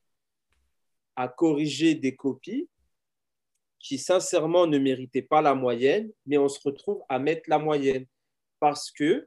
à 1.17 1.27
corriger 1.27 1.95
des 1.95 2.15
copies 2.15 2.69
qui, 3.79 3.97
sincèrement, 3.97 4.67
ne 4.67 4.79
méritaient 4.79 5.23
pas 5.23 5.41
la 5.41 5.55
moyenne, 5.55 6.13
mais 6.27 6.37
on 6.37 6.49
se 6.49 6.61
retrouve 6.63 7.03
à 7.09 7.19
mettre 7.19 7.49
la 7.49 7.59
moyenne. 7.59 8.05
Parce 8.61 8.91
que 8.91 9.27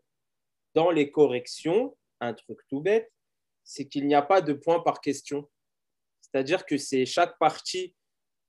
dans 0.75 0.91
les 0.91 1.09
corrections, 1.09 1.97
un 2.19 2.35
truc 2.35 2.59
tout 2.69 2.81
bête, 2.81 3.11
c'est 3.63 3.87
qu'il 3.87 4.05
n'y 4.05 4.15
a 4.15 4.21
pas 4.21 4.41
de 4.41 4.53
points 4.53 4.81
par 4.81 5.01
question. 5.01 5.49
C'est-à-dire 6.21 6.67
que 6.67 6.77
c'est 6.77 7.07
chaque 7.07 7.39
partie 7.39 7.95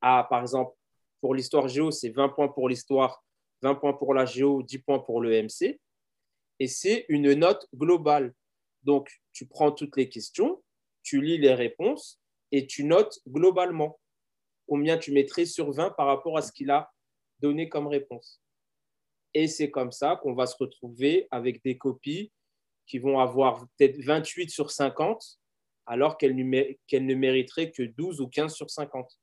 à, 0.01 0.27
par 0.29 0.43
exemple, 0.43 0.75
pour 1.21 1.35
l'histoire 1.35 1.69
géo, 1.69 1.91
c'est 1.91 2.11
20 2.11 2.31
points 2.31 2.49
pour 2.49 2.69
l'histoire, 2.69 3.23
20 3.63 3.75
points 3.77 3.93
pour 3.93 4.15
la 4.15 4.25
géo, 4.25 4.63
10 4.63 4.79
points 4.79 4.99
pour 5.01 5.21
le 5.21 5.43
MC. 5.43 5.81
Et 6.59 6.67
c'est 6.67 7.05
une 7.09 7.33
note 7.35 7.67
globale. 7.75 8.35
Donc, 8.83 9.11
tu 9.33 9.47
prends 9.47 9.73
toutes 9.73 9.97
les 9.97 10.09
questions, 10.09 10.63
tu 11.03 11.21
lis 11.21 11.39
les 11.39 11.55
réponses 11.55 12.21
et 12.53 12.67
tu 12.67 12.85
notes 12.85 13.21
globalement 13.29 13.99
combien 14.67 14.99
tu 14.99 15.13
mettrais 15.13 15.47
sur 15.47 15.73
20 15.73 15.91
par 15.91 16.07
rapport 16.07 16.39
à 16.39 16.43
ce 16.43 16.53
qu'il 16.53 16.71
a 16.71 16.91
donné 17.41 17.69
comme 17.69 17.87
réponse. 17.87 18.41
Et 19.35 19.49
c'est 19.49 19.71
comme 19.71 19.93
ça 19.93 20.19
qu'on 20.23 20.35
va 20.35 20.47
se 20.47 20.57
retrouver 20.59 21.29
avec 21.31 21.63
des 21.65 21.77
copies 21.77 22.33
qui 22.87 22.99
vont 22.99 23.21
avoir 23.21 23.67
peut-être 23.77 24.01
28 24.01 24.51
sur 24.51 24.71
50, 24.71 25.39
alors 25.87 26.19
qu'elles 26.19 26.37
ne 26.37 27.15
mériteraient 27.15 27.71
que 27.71 27.83
12 27.83 28.21
ou 28.21 28.29
15 28.29 28.55
sur 28.55 28.71
50. 28.71 29.19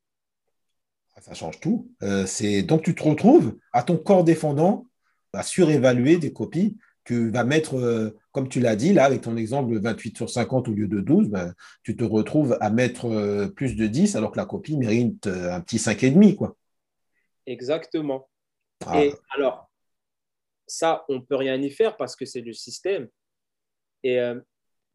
Ah, 1.18 1.20
ça 1.20 1.34
change 1.34 1.58
tout. 1.58 1.90
Euh, 2.02 2.26
donc 2.62 2.84
tu 2.84 2.94
te 2.94 3.02
retrouves 3.02 3.58
à 3.72 3.82
ton 3.82 3.96
corps 3.96 4.22
défendant 4.22 4.86
à 5.32 5.42
surévaluer 5.42 6.16
des 6.16 6.32
copies 6.32 6.78
que 7.04 7.30
va 7.30 7.42
mettre, 7.42 7.76
euh, 7.76 8.16
comme 8.30 8.48
tu 8.48 8.60
l'as 8.60 8.76
dit, 8.76 8.92
là, 8.92 9.04
avec 9.04 9.22
ton 9.22 9.36
exemple 9.36 9.72
de 9.72 9.80
28 9.80 10.16
sur 10.16 10.30
50 10.30 10.68
au 10.68 10.72
lieu 10.72 10.86
de 10.86 11.00
12, 11.00 11.28
ben, 11.28 11.54
tu 11.82 11.96
te 11.96 12.04
retrouves 12.04 12.56
à 12.60 12.70
mettre 12.70 13.06
euh, 13.06 13.48
plus 13.48 13.74
de 13.74 13.86
10 13.88 14.14
alors 14.14 14.30
que 14.30 14.36
la 14.36 14.46
copie 14.46 14.76
mérite 14.76 15.26
un 15.26 15.60
petit 15.60 15.78
5,5. 15.78 16.36
Quoi. 16.36 16.56
Exactement. 17.46 18.28
Ah. 18.86 19.02
Et 19.02 19.12
alors, 19.34 19.68
ça, 20.68 21.04
on 21.08 21.16
ne 21.16 21.20
peut 21.20 21.36
rien 21.36 21.60
y 21.60 21.70
faire 21.70 21.96
parce 21.96 22.14
que 22.14 22.26
c'est 22.26 22.42
le 22.42 22.52
système. 22.52 23.08
Et 24.04 24.20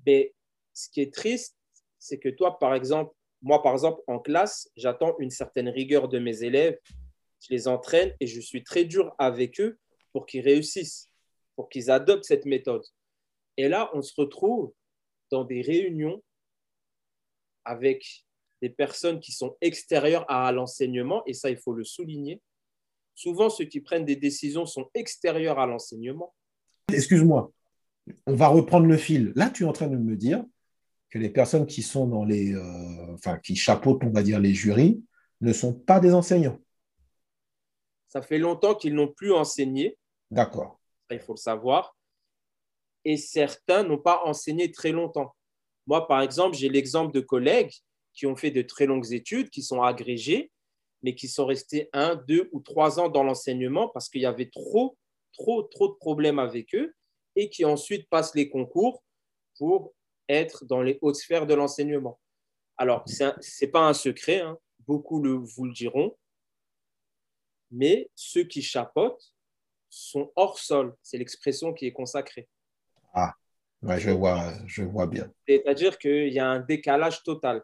mais 0.06 0.34
ce 0.74 0.89
qui 0.89 1.01
est 1.01 1.13
triste, 1.13 1.58
c'est 2.00 2.20
que 2.20 2.30
toi, 2.30 2.58
par 2.58 2.74
exemple, 2.74 3.13
moi, 3.43 3.62
par 3.62 3.73
exemple, 3.73 4.01
en 4.07 4.19
classe, 4.19 4.69
j'attends 4.77 5.15
une 5.19 5.29
certaine 5.29 5.67
rigueur 5.67 6.07
de 6.07 6.17
mes 6.17 6.43
élèves. 6.43 6.79
Je 7.41 7.53
les 7.53 7.67
entraîne 7.67 8.13
et 8.21 8.25
je 8.25 8.39
suis 8.39 8.63
très 8.63 8.85
dur 8.85 9.13
avec 9.19 9.59
eux 9.59 9.77
pour 10.13 10.25
qu'ils 10.25 10.41
réussissent, 10.41 11.12
pour 11.57 11.67
qu'ils 11.67 11.91
adoptent 11.91 12.23
cette 12.23 12.45
méthode. 12.45 12.83
Et 13.57 13.67
là, 13.67 13.91
on 13.93 14.01
se 14.01 14.13
retrouve 14.15 14.71
dans 15.29 15.43
des 15.43 15.62
réunions 15.62 16.23
avec 17.65 18.25
des 18.62 18.69
personnes 18.69 19.19
qui 19.19 19.33
sont 19.33 19.57
extérieures 19.59 20.29
à 20.31 20.50
l'enseignement, 20.53 21.21
et 21.25 21.33
ça, 21.33 21.50
il 21.50 21.57
faut 21.57 21.73
le 21.73 21.83
souligner. 21.83 22.41
Souvent, 23.13 23.50
ceux 23.50 23.65
qui 23.65 23.81
prennent 23.81 24.05
des 24.05 24.15
décisions 24.15 24.65
sont 24.65 24.89
extérieurs 24.93 25.59
à 25.59 25.67
l'enseignement. 25.67 26.33
Excuse-moi, 26.91 27.51
on 28.25 28.35
va 28.35 28.47
reprendre 28.47 28.85
le 28.85 28.97
fil. 28.97 29.33
Là, 29.35 29.50
tu 29.50 29.63
es 29.63 29.65
en 29.65 29.73
train 29.73 29.88
de 29.88 29.97
me 29.97 30.15
dire 30.15 30.45
que 31.13 31.20
les 31.20 31.29
personnes 31.29 31.67
qui 31.67 31.84
sont 31.84 32.08
dans 32.08 32.25
les, 32.25 32.55
euh, 32.55 33.13
enfin, 33.13 33.38
qui 33.38 33.55
chapeautent, 33.55 34.03
on 34.03 34.10
va 34.10 34.24
dire, 34.24 34.39
les 34.39 34.55
jurys, 34.55 35.03
ne 35.41 35.54
sont 35.54 35.71
pas 35.71 35.99
des 35.99 36.12
enseignants. 36.12 36.60
Ça 38.08 38.23
fait 38.23 38.39
longtemps 38.39 38.73
qu'ils 38.73 38.95
n'ont 38.95 39.13
plus 39.13 39.32
enseigné. 39.32 39.95
D'accord. 40.32 40.80
Il 41.12 41.19
faut 41.19 41.34
le 41.34 41.38
savoir. 41.38 41.95
Et 43.06 43.17
certains 43.17 43.84
n'ont 43.84 43.99
pas 43.99 44.23
enseigné 44.26 44.71
très 44.71 44.91
longtemps. 44.91 45.36
Moi, 45.86 46.08
par 46.08 46.19
exemple, 46.23 46.58
j'ai 46.58 46.67
l'exemple 46.67 47.13
de 47.13 47.19
collègues 47.19 47.73
qui 48.13 48.26
ont 48.26 48.36
fait 48.36 48.49
de 48.49 48.63
très 48.63 48.88
longues 48.88 49.13
études, 49.13 49.52
qui 49.52 49.62
sont 49.62 49.84
agrégés, 49.84 50.52
mais 51.04 51.13
qui 51.13 51.28
sont 51.28 51.45
restés 51.45 51.91
un, 51.93 52.15
deux 52.15 52.49
ou 52.54 52.60
trois 52.60 52.99
ans 52.99 53.10
dans 53.10 53.23
l'enseignement 53.23 53.88
parce 53.88 54.10
qu'il 54.10 54.21
y 54.21 54.26
avait 54.26 54.49
trop, 54.49 54.97
trop, 55.34 55.62
trop 55.62 55.89
de 55.89 55.93
problèmes 55.93 56.39
avec 56.39 56.73
eux 56.73 56.95
et 57.36 57.52
qui 57.52 57.65
ensuite 57.65 58.10
passent 58.10 58.34
les 58.34 58.49
concours 58.49 59.04
pour 59.60 59.93
être 60.29 60.65
dans 60.65 60.81
les 60.81 60.97
hautes 61.01 61.15
sphères 61.15 61.45
de 61.45 61.53
l'enseignement. 61.53 62.19
Alors, 62.77 63.03
ce 63.07 63.31
n'est 63.62 63.71
pas 63.71 63.88
un 63.88 63.93
secret, 63.93 64.41
hein. 64.41 64.57
beaucoup 64.79 65.21
le, 65.21 65.33
vous 65.33 65.65
le 65.65 65.73
diront, 65.73 66.17
mais 67.71 68.09
ceux 68.15 68.43
qui 68.43 68.62
chapotent 68.62 69.33
sont 69.89 70.31
hors 70.36 70.57
sol. 70.57 70.95
C'est 71.01 71.17
l'expression 71.17 71.73
qui 71.73 71.86
est 71.86 71.91
consacrée. 71.91 72.47
Ah, 73.13 73.36
je, 73.97 74.12
vois, 74.12 74.53
je 74.65 74.83
vois 74.83 75.07
bien. 75.07 75.31
C'est-à-dire 75.47 75.97
qu'il 75.97 76.33
y 76.33 76.39
a 76.39 76.47
un 76.47 76.59
décalage 76.59 77.23
total. 77.23 77.63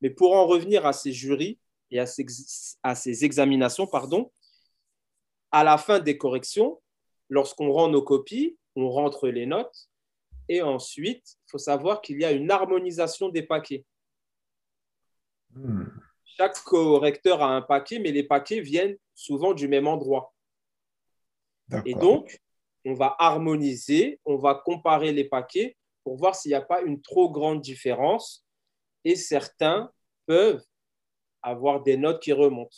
Mais 0.00 0.10
pour 0.10 0.34
en 0.34 0.46
revenir 0.46 0.86
à 0.86 0.92
ces 0.92 1.12
jurys 1.12 1.58
et 1.90 1.98
à 1.98 2.06
ces, 2.06 2.26
à 2.82 2.94
ces 2.94 3.24
examinations, 3.24 3.86
pardon, 3.86 4.32
à 5.50 5.64
la 5.64 5.78
fin 5.78 6.00
des 6.00 6.18
corrections, 6.18 6.80
lorsqu'on 7.28 7.70
rend 7.72 7.88
nos 7.88 8.02
copies, 8.02 8.58
on 8.74 8.90
rentre 8.90 9.28
les 9.28 9.46
notes 9.46 9.88
et 10.48 10.62
ensuite, 10.62 11.22
il 11.46 11.50
faut 11.50 11.58
savoir 11.58 12.00
qu'il 12.00 12.20
y 12.20 12.24
a 12.24 12.32
une 12.32 12.50
harmonisation 12.50 13.28
des 13.28 13.42
paquets. 13.42 13.84
Hmm. 15.54 15.84
Chaque 16.24 16.58
correcteur 16.62 17.42
a 17.42 17.54
un 17.54 17.62
paquet, 17.62 17.98
mais 17.98 18.10
les 18.10 18.22
paquets 18.22 18.60
viennent 18.60 18.96
souvent 19.14 19.54
du 19.54 19.68
même 19.68 19.86
endroit. 19.86 20.32
Et 21.86 21.94
donc, 21.94 22.38
on 22.84 22.94
va 22.94 23.16
harmoniser, 23.18 24.20
on 24.24 24.36
va 24.36 24.54
comparer 24.54 25.12
les 25.12 25.24
paquets 25.24 25.76
pour 26.04 26.16
voir 26.16 26.34
s'il 26.34 26.50
n'y 26.50 26.54
a 26.54 26.60
pas 26.60 26.82
une 26.82 27.00
trop 27.00 27.30
grande 27.30 27.60
différence. 27.60 28.44
Et 29.04 29.16
certains 29.16 29.90
peuvent 30.26 30.62
avoir 31.42 31.82
des 31.82 31.96
notes 31.96 32.22
qui 32.22 32.32
remontent. 32.32 32.76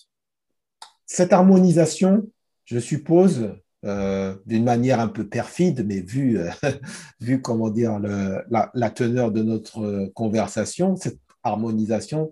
Cette 1.07 1.33
harmonisation, 1.33 2.31
je 2.64 2.79
suppose, 2.79 3.57
euh, 3.85 4.35
d'une 4.47 4.64
manière 4.64 4.99
un 4.99 5.09
peu 5.09 5.29
perfide, 5.29 5.85
mais 5.87 6.01
vu, 6.01 6.38
euh, 6.38 6.49
vu 7.20 7.42
comment 7.42 7.68
dire, 7.68 7.99
la, 7.99 8.90
teneur 8.90 9.31
de 9.31 9.42
notre 9.42 9.85
euh, 9.85 10.11
conversation, 10.14 10.97
cette 10.97 11.18
harmonisation 11.42 12.31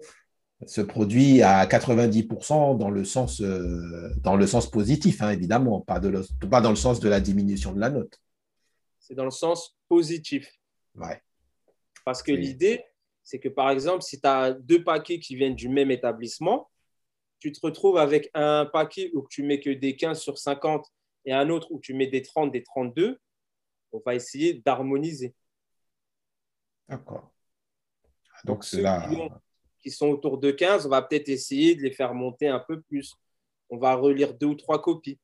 se 0.66 0.80
produit 0.80 1.42
à 1.42 1.66
90% 1.66 2.78
dans 2.78 2.88
le 2.88 3.04
sens, 3.04 3.42
dans 3.42 4.36
le 4.36 4.46
sens 4.46 4.70
positif, 4.70 5.20
hein, 5.20 5.30
évidemment, 5.30 5.80
pas, 5.80 5.98
de 5.98 6.22
pas 6.48 6.60
dans 6.60 6.70
le 6.70 6.76
sens 6.76 7.00
de 7.00 7.08
la 7.08 7.20
diminution 7.20 7.72
de 7.72 7.80
la 7.80 7.90
note. 7.90 8.18
C'est 9.00 9.14
dans 9.14 9.24
le 9.24 9.32
sens 9.32 9.76
positif. 9.88 10.48
Ouais. 10.94 11.20
Parce 12.04 12.22
que 12.22 12.32
l'idée, 12.32 12.84
c'est 13.24 13.40
que 13.40 13.48
par 13.48 13.70
exemple, 13.70 14.02
si 14.02 14.20
tu 14.20 14.26
as 14.26 14.52
deux 14.52 14.84
paquets 14.84 15.18
qui 15.18 15.34
viennent 15.34 15.56
du 15.56 15.68
même 15.68 15.90
établissement, 15.90 16.70
tu 17.40 17.50
te 17.50 17.58
retrouves 17.60 17.98
avec 17.98 18.30
un 18.34 18.66
paquet 18.66 19.10
où 19.14 19.26
tu 19.28 19.42
mets 19.42 19.58
que 19.58 19.70
des 19.70 19.96
15 19.96 20.20
sur 20.20 20.38
50 20.38 20.86
et 21.24 21.32
un 21.32 21.48
autre 21.50 21.70
où 21.70 21.80
tu 21.80 21.94
mets 21.94 22.06
des 22.06 22.22
30, 22.22 22.50
des 22.50 22.62
32, 22.62 23.20
on 23.92 24.02
va 24.04 24.14
essayer 24.14 24.54
d'harmoniser. 24.54 25.34
D'accord. 26.88 27.32
Donc, 28.44 28.64
c'est 28.64 28.80
là. 28.80 29.08
Qui, 29.80 29.90
sont 29.90 30.08
autour 30.08 30.38
de 30.38 30.50
15, 30.50 30.86
on 30.86 30.88
va 30.88 31.02
peut-être 31.02 31.28
essayer 31.28 31.74
de 31.74 31.82
les 31.82 31.92
faire 31.92 32.14
monter 32.14 32.48
un 32.48 32.60
peu 32.60 32.80
plus. 32.82 33.14
On 33.70 33.78
va 33.78 33.94
relire 33.94 34.34
deux 34.34 34.46
ou 34.46 34.54
trois 34.54 34.80
copies. 34.80 35.18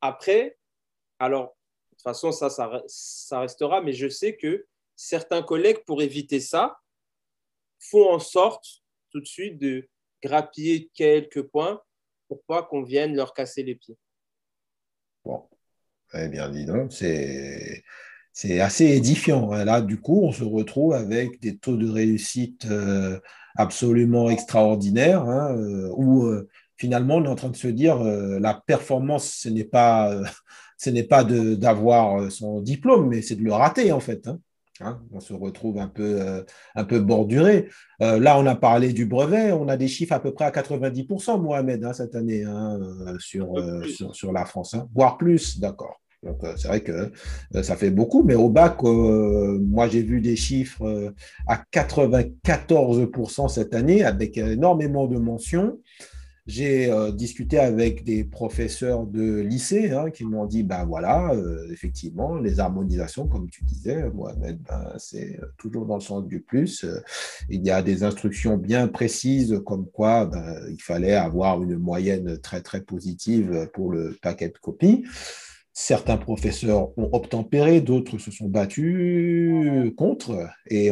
Après, 0.00 0.58
alors, 1.18 1.56
de 1.90 1.96
toute 1.96 2.02
façon, 2.02 2.32
ça, 2.32 2.50
ça, 2.50 2.82
ça 2.86 3.40
restera, 3.40 3.80
mais 3.82 3.92
je 3.92 4.08
sais 4.08 4.36
que 4.36 4.66
certains 4.94 5.42
collègues, 5.42 5.84
pour 5.84 6.02
éviter 6.02 6.40
ça, 6.40 6.78
font 7.78 8.10
en 8.12 8.18
sorte 8.18 8.82
tout 9.10 9.20
de 9.20 9.26
suite 9.26 9.58
de 9.58 9.88
grappiller 10.22 10.90
quelques 10.94 11.42
points 11.42 11.80
pour 12.28 12.42
pas 12.44 12.62
qu'on 12.62 12.82
vienne 12.82 13.16
leur 13.16 13.32
casser 13.32 13.62
les 13.62 13.74
pieds. 13.74 13.96
Eh 16.14 16.28
bien, 16.28 16.48
dis 16.50 16.66
c'est. 16.90 18.60
Assez 18.60 18.84
édifiant. 18.86 19.50
Là, 19.52 19.80
du 19.80 20.00
coup, 20.00 20.20
on 20.22 20.32
se 20.32 20.44
retrouve 20.44 20.94
avec 20.94 21.40
des 21.40 21.58
taux 21.58 21.76
de 21.76 21.88
réussite 21.90 22.66
euh, 22.70 23.18
absolument 23.56 24.30
extraordinaires, 24.30 25.22
hein, 25.22 25.56
euh, 25.56 25.90
où 25.96 26.26
euh, 26.26 26.48
finalement, 26.76 27.16
on 27.16 27.24
est 27.24 27.28
en 27.28 27.34
train 27.34 27.50
de 27.50 27.56
se 27.56 27.66
dire 27.68 27.98
la 27.98 28.54
performance, 28.54 29.28
ce 29.42 29.48
n'est 29.48 29.64
pas, 29.64 30.14
ce 30.78 30.90
n'est 30.90 31.04
pas 31.04 31.24
d'avoir 31.24 32.30
son 32.30 32.60
diplôme, 32.60 33.08
mais 33.08 33.22
c'est 33.22 33.36
de 33.36 33.42
le 33.42 33.52
rater, 33.52 33.90
en 33.92 34.00
fait. 34.00 34.28
Hein. 34.28 34.38
Hein, 34.80 35.00
on 35.12 35.20
se 35.20 35.32
retrouve 35.32 35.78
un 35.78 35.88
peu, 35.88 36.20
euh, 36.20 36.42
un 36.76 36.84
peu 36.84 37.00
borduré. 37.00 37.68
Euh, 38.00 38.20
là, 38.20 38.38
on 38.38 38.46
a 38.46 38.54
parlé 38.54 38.92
du 38.92 39.06
brevet, 39.06 39.50
on 39.50 39.68
a 39.68 39.76
des 39.76 39.88
chiffres 39.88 40.12
à 40.12 40.20
peu 40.20 40.32
près 40.32 40.44
à 40.44 40.50
90%, 40.50 41.40
Mohamed, 41.40 41.84
hein, 41.84 41.92
cette 41.92 42.14
année, 42.14 42.44
hein, 42.44 42.78
euh, 42.80 43.18
sur, 43.18 43.54
sur, 44.12 44.32
la 44.32 44.44
France, 44.44 44.76
voire 44.94 45.18
plus, 45.18 45.58
d'accord. 45.58 46.00
c'est 46.56 46.68
vrai 46.68 46.82
que 46.82 47.12
ça 47.62 47.76
fait 47.76 47.90
beaucoup, 47.90 48.22
mais 48.22 48.36
au 48.36 48.48
bac, 48.48 48.82
moi, 48.82 49.88
j'ai 49.88 50.02
vu 50.02 50.20
des 50.20 50.36
chiffres 50.36 51.12
à 51.48 51.62
94% 51.72 53.48
cette 53.48 53.74
année, 53.74 54.04
avec 54.04 54.38
énormément 54.38 55.06
de 55.06 55.18
mentions. 55.18 55.78
J'ai 56.48 56.90
euh, 56.90 57.12
discuté 57.12 57.58
avec 57.58 58.04
des 58.04 58.24
professeurs 58.24 59.06
de 59.06 59.40
lycée 59.40 59.90
hein, 59.90 60.10
qui 60.10 60.24
m'ont 60.24 60.46
dit, 60.46 60.62
ben 60.62 60.86
voilà, 60.86 61.30
euh, 61.34 61.70
effectivement, 61.70 62.36
les 62.36 62.58
harmonisations, 62.58 63.28
comme 63.28 63.50
tu 63.50 63.62
disais, 63.64 64.08
Mohamed, 64.14 64.58
ben, 64.62 64.94
c'est 64.96 65.38
toujours 65.58 65.84
dans 65.84 65.96
le 65.96 66.00
sens 66.00 66.26
du 66.26 66.40
plus. 66.40 66.86
il 67.50 67.64
y 67.64 67.70
a 67.70 67.82
des 67.82 68.02
instructions 68.02 68.56
bien 68.56 68.88
précises 68.88 69.60
comme 69.66 69.86
quoi 69.86 70.24
ben, 70.24 70.58
il 70.70 70.80
fallait 70.80 71.14
avoir 71.14 71.62
une 71.62 71.76
moyenne 71.76 72.38
très, 72.38 72.62
très 72.62 72.80
positive 72.80 73.68
pour 73.74 73.92
le 73.92 74.16
paquet 74.22 74.48
de 74.48 74.58
copies. 74.58 75.04
Certains 75.80 76.16
professeurs 76.16 76.90
ont 76.98 77.08
obtempéré, 77.12 77.80
d'autres 77.80 78.18
se 78.18 78.32
sont 78.32 78.48
battus 78.48 79.92
contre, 79.96 80.50
et 80.66 80.90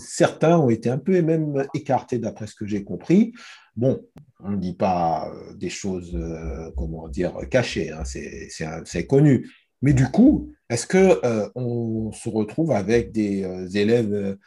certains 0.00 0.56
ont 0.56 0.70
été 0.70 0.88
un 0.88 0.98
peu 0.98 1.16
et 1.16 1.22
même 1.22 1.66
écartés 1.74 2.20
d'après 2.20 2.46
ce 2.46 2.54
que 2.54 2.64
j'ai 2.64 2.84
compris. 2.84 3.32
Bon, 3.74 4.00
on 4.38 4.52
ne 4.52 4.56
dit 4.56 4.74
pas 4.74 5.28
euh, 5.28 5.54
des 5.54 5.70
choses, 5.70 6.14
euh, 6.14 6.70
comment 6.76 7.08
dire, 7.08 7.34
cachées, 7.50 7.90
hein, 7.90 8.04
c'est 8.04 9.06
connu. 9.08 9.50
Mais 9.82 9.92
du 9.92 10.06
coup, 10.06 10.52
est-ce 10.70 10.86
qu'on 10.86 11.18
euh, 11.24 11.48
on 11.56 12.12
se 12.12 12.28
retrouve 12.28 12.70
avec 12.70 13.10
des 13.10 13.44
élèves 13.76 14.38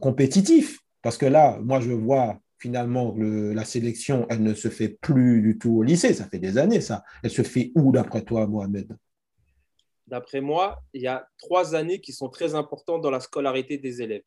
compétitifs? 0.00 0.80
Parce 1.00 1.16
que 1.16 1.26
là, 1.26 1.60
moi, 1.62 1.78
je 1.78 1.92
vois 1.92 2.40
finalement 2.58 3.14
la 3.16 3.64
sélection, 3.64 4.26
elle 4.30 4.42
ne 4.42 4.54
se 4.54 4.66
fait 4.66 4.88
plus 4.88 5.42
du 5.42 5.58
tout 5.58 5.76
au 5.76 5.84
lycée, 5.84 6.12
ça 6.12 6.24
fait 6.24 6.40
des 6.40 6.58
années 6.58 6.80
ça. 6.80 7.04
Elle 7.22 7.30
se 7.30 7.42
fait 7.42 7.70
où 7.76 7.92
d'après 7.92 8.22
toi, 8.22 8.48
Mohamed? 8.48 8.96
D'après 10.08 10.40
moi, 10.40 10.82
il 10.92 11.02
y 11.02 11.06
a 11.06 11.28
trois 11.38 11.74
années 11.74 12.00
qui 12.00 12.12
sont 12.12 12.28
très 12.28 12.54
importantes 12.54 13.02
dans 13.02 13.10
la 13.10 13.20
scolarité 13.20 13.78
des 13.78 14.02
élèves. 14.02 14.24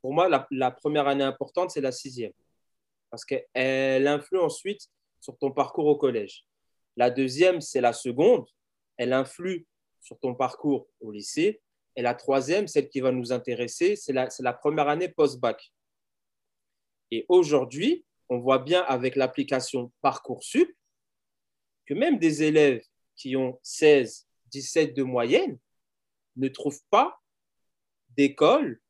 Pour 0.00 0.12
moi, 0.12 0.28
la 0.50 0.70
première 0.70 1.08
année 1.08 1.24
importante, 1.24 1.70
c'est 1.70 1.80
la 1.80 1.92
sixième 1.92 2.32
parce 3.12 3.26
qu'elle 3.26 4.08
influe 4.08 4.38
ensuite 4.38 4.88
sur 5.20 5.36
ton 5.36 5.52
parcours 5.52 5.86
au 5.86 5.96
collège. 5.96 6.46
La 6.96 7.10
deuxième, 7.10 7.60
c'est 7.60 7.82
la 7.82 7.92
seconde. 7.92 8.46
Elle 8.96 9.12
influe 9.12 9.66
sur 10.00 10.18
ton 10.18 10.34
parcours 10.34 10.88
au 10.98 11.12
lycée. 11.12 11.60
Et 11.94 12.00
la 12.00 12.14
troisième, 12.14 12.66
celle 12.66 12.88
qui 12.88 13.00
va 13.00 13.12
nous 13.12 13.30
intéresser, 13.30 13.96
c'est 13.96 14.14
la, 14.14 14.28
la, 14.38 14.54
première 14.54 14.88
année 14.88 15.10
post-bac. 15.10 15.72
Et 17.10 17.26
aujourd'hui, 17.28 18.02
on 18.30 18.38
voit 18.38 18.60
bien 18.60 18.80
avec 18.80 19.14
l'application 19.14 19.92
Parcoursup 20.00 20.74
que 21.84 21.92
même 21.92 22.18
des 22.18 22.44
élèves 22.44 22.82
qui 23.14 23.36
ont 23.36 23.60
16, 23.62 24.26
17 24.52 24.94
de 24.94 25.02
moyenne 25.02 25.58
ne 26.36 26.48
trouvent 26.48 26.82
pas 26.90 27.20
d'école, 28.16 28.80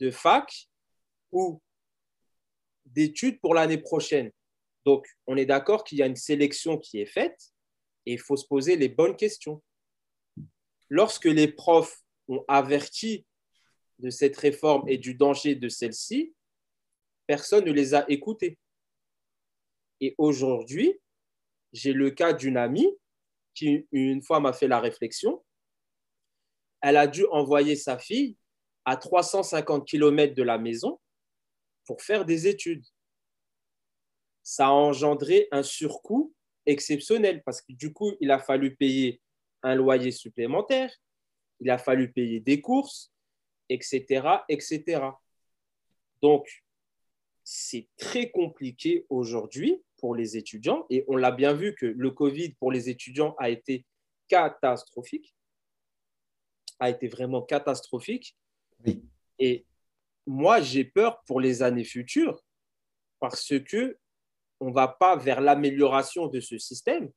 de 0.00 0.10
fac 0.10 0.68
ou 1.32 1.60
d'études 2.86 3.40
pour 3.40 3.54
l'année 3.54 3.78
prochaine. 3.78 4.30
Donc, 4.84 5.06
on 5.26 5.36
est 5.36 5.46
d'accord 5.46 5.84
qu'il 5.84 5.98
y 5.98 6.02
a 6.02 6.06
une 6.06 6.16
sélection 6.16 6.78
qui 6.78 7.00
est 7.00 7.06
faite 7.06 7.52
et 8.06 8.12
il 8.12 8.18
faut 8.18 8.36
se 8.36 8.46
poser 8.46 8.76
les 8.76 8.88
bonnes 8.88 9.16
questions. 9.16 9.62
Lorsque 10.88 11.26
les 11.26 11.48
profs 11.48 12.02
ont 12.28 12.44
averti 12.48 13.26
de 13.98 14.10
cette 14.10 14.36
réforme 14.36 14.88
et 14.88 14.96
du 14.96 15.14
danger 15.14 15.54
de 15.54 15.68
celle-ci, 15.68 16.34
personne 17.26 17.64
ne 17.64 17.72
les 17.72 17.94
a 17.94 18.08
écoutés. 18.10 18.58
Et 20.00 20.14
aujourd'hui, 20.16 20.98
j'ai 21.72 21.92
le 21.92 22.10
cas 22.10 22.32
d'une 22.32 22.56
amie 22.56 22.96
une 23.62 24.22
fois, 24.22 24.40
m'a 24.40 24.52
fait 24.52 24.68
la 24.68 24.80
réflexion. 24.80 25.44
Elle 26.80 26.96
a 26.96 27.06
dû 27.06 27.26
envoyer 27.26 27.76
sa 27.76 27.98
fille 27.98 28.36
à 28.84 28.96
350 28.96 29.86
km 29.86 30.34
de 30.34 30.42
la 30.42 30.58
maison 30.58 31.00
pour 31.84 32.02
faire 32.02 32.24
des 32.24 32.46
études. 32.46 32.84
Ça 34.42 34.68
a 34.68 34.70
engendré 34.70 35.48
un 35.50 35.62
surcoût 35.62 36.32
exceptionnel 36.66 37.42
parce 37.44 37.60
que 37.60 37.72
du 37.72 37.92
coup, 37.92 38.12
il 38.20 38.30
a 38.30 38.38
fallu 38.38 38.76
payer 38.76 39.20
un 39.62 39.74
loyer 39.74 40.10
supplémentaire, 40.10 40.94
il 41.60 41.70
a 41.70 41.78
fallu 41.78 42.12
payer 42.12 42.40
des 42.40 42.60
courses, 42.60 43.12
etc., 43.68 44.44
etc. 44.48 45.00
Donc, 46.22 46.46
c'est 47.42 47.88
très 47.96 48.30
compliqué 48.30 49.06
aujourd'hui 49.08 49.82
pour 49.98 50.14
les 50.14 50.36
étudiants 50.36 50.86
et 50.90 51.04
on 51.08 51.16
l'a 51.16 51.30
bien 51.30 51.52
vu 51.52 51.74
que 51.74 51.86
le 51.86 52.10
Covid 52.10 52.54
pour 52.54 52.72
les 52.72 52.88
étudiants 52.88 53.34
a 53.38 53.50
été 53.50 53.84
catastrophique, 54.28 55.34
a 56.78 56.90
été 56.90 57.08
vraiment 57.08 57.42
catastrophique. 57.42 58.36
Et 59.38 59.66
moi, 60.26 60.60
j'ai 60.60 60.84
peur 60.84 61.22
pour 61.24 61.40
les 61.40 61.62
années 61.62 61.84
futures 61.84 62.42
parce 63.18 63.58
que 63.58 63.98
on 64.60 64.70
va 64.70 64.88
pas 64.88 65.16
vers 65.16 65.40
l'amélioration 65.40 66.26
de 66.26 66.40
ce 66.40 66.58
système. 66.58 67.10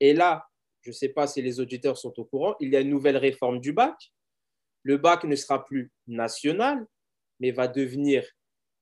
Et 0.00 0.12
là, 0.12 0.46
je 0.82 0.90
ne 0.90 0.94
sais 0.94 1.08
pas 1.08 1.26
si 1.26 1.40
les 1.40 1.60
auditeurs 1.60 1.96
sont 1.96 2.18
au 2.18 2.24
courant, 2.24 2.56
il 2.60 2.70
y 2.70 2.76
a 2.76 2.80
une 2.80 2.90
nouvelle 2.90 3.16
réforme 3.16 3.60
du 3.60 3.72
bac. 3.72 3.96
Le 4.82 4.96
bac 4.96 5.24
ne 5.24 5.36
sera 5.36 5.64
plus 5.64 5.92
national, 6.06 6.86
mais 7.40 7.52
va 7.52 7.68
devenir 7.68 8.26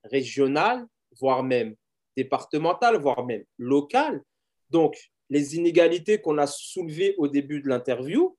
régional, 0.04 0.86
voire 1.20 1.42
même 1.42 1.76
départemental, 2.16 2.96
voire 2.96 3.24
même 3.24 3.44
local. 3.58 4.22
Donc, 4.70 4.96
les 5.28 5.56
inégalités 5.56 6.20
qu'on 6.20 6.38
a 6.38 6.46
soulevées 6.46 7.14
au 7.18 7.28
début 7.28 7.60
de 7.60 7.68
l'interview, 7.68 8.36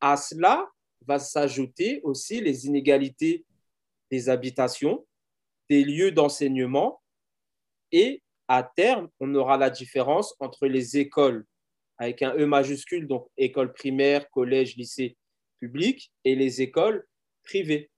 à 0.00 0.16
cela 0.16 0.68
va 1.06 1.18
s'ajouter 1.18 2.00
aussi 2.02 2.40
les 2.40 2.66
inégalités 2.66 3.44
des 4.10 4.28
habitations, 4.28 5.06
des 5.68 5.84
lieux 5.84 6.10
d'enseignement 6.10 7.00
et 7.92 8.22
à 8.48 8.62
terme, 8.62 9.08
on 9.20 9.32
aura 9.34 9.56
la 9.56 9.70
différence 9.70 10.34
entre 10.40 10.66
les 10.66 10.98
écoles 10.98 11.46
avec 11.98 12.22
un 12.22 12.34
E 12.34 12.46
majuscule, 12.46 13.06
donc 13.06 13.28
école 13.36 13.72
primaire, 13.72 14.28
collège, 14.30 14.74
lycée 14.76 15.16
public, 15.60 16.10
et 16.24 16.34
les 16.34 16.62
écoles 16.62 17.06
privées. 17.44 17.90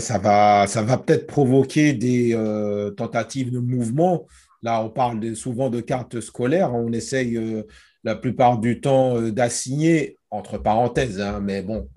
Ça 0.00 0.18
va, 0.18 0.66
ça 0.66 0.82
va 0.82 0.96
peut-être 0.98 1.26
provoquer 1.26 1.92
des 1.92 2.34
euh, 2.34 2.90
tentatives 2.90 3.50
de 3.50 3.58
mouvement. 3.58 4.26
Là, 4.62 4.82
on 4.82 4.90
parle 4.90 5.34
souvent 5.36 5.70
de 5.70 5.80
cartes 5.80 6.20
scolaires. 6.20 6.74
On 6.74 6.92
essaye 6.92 7.36
euh, 7.36 7.64
la 8.04 8.14
plupart 8.16 8.58
du 8.58 8.80
temps 8.80 9.18
euh, 9.18 9.30
d'assigner, 9.30 10.18
entre 10.30 10.56
parenthèses, 10.56 11.20
hein, 11.20 11.40
mais 11.42 11.60
bon, 11.60 11.90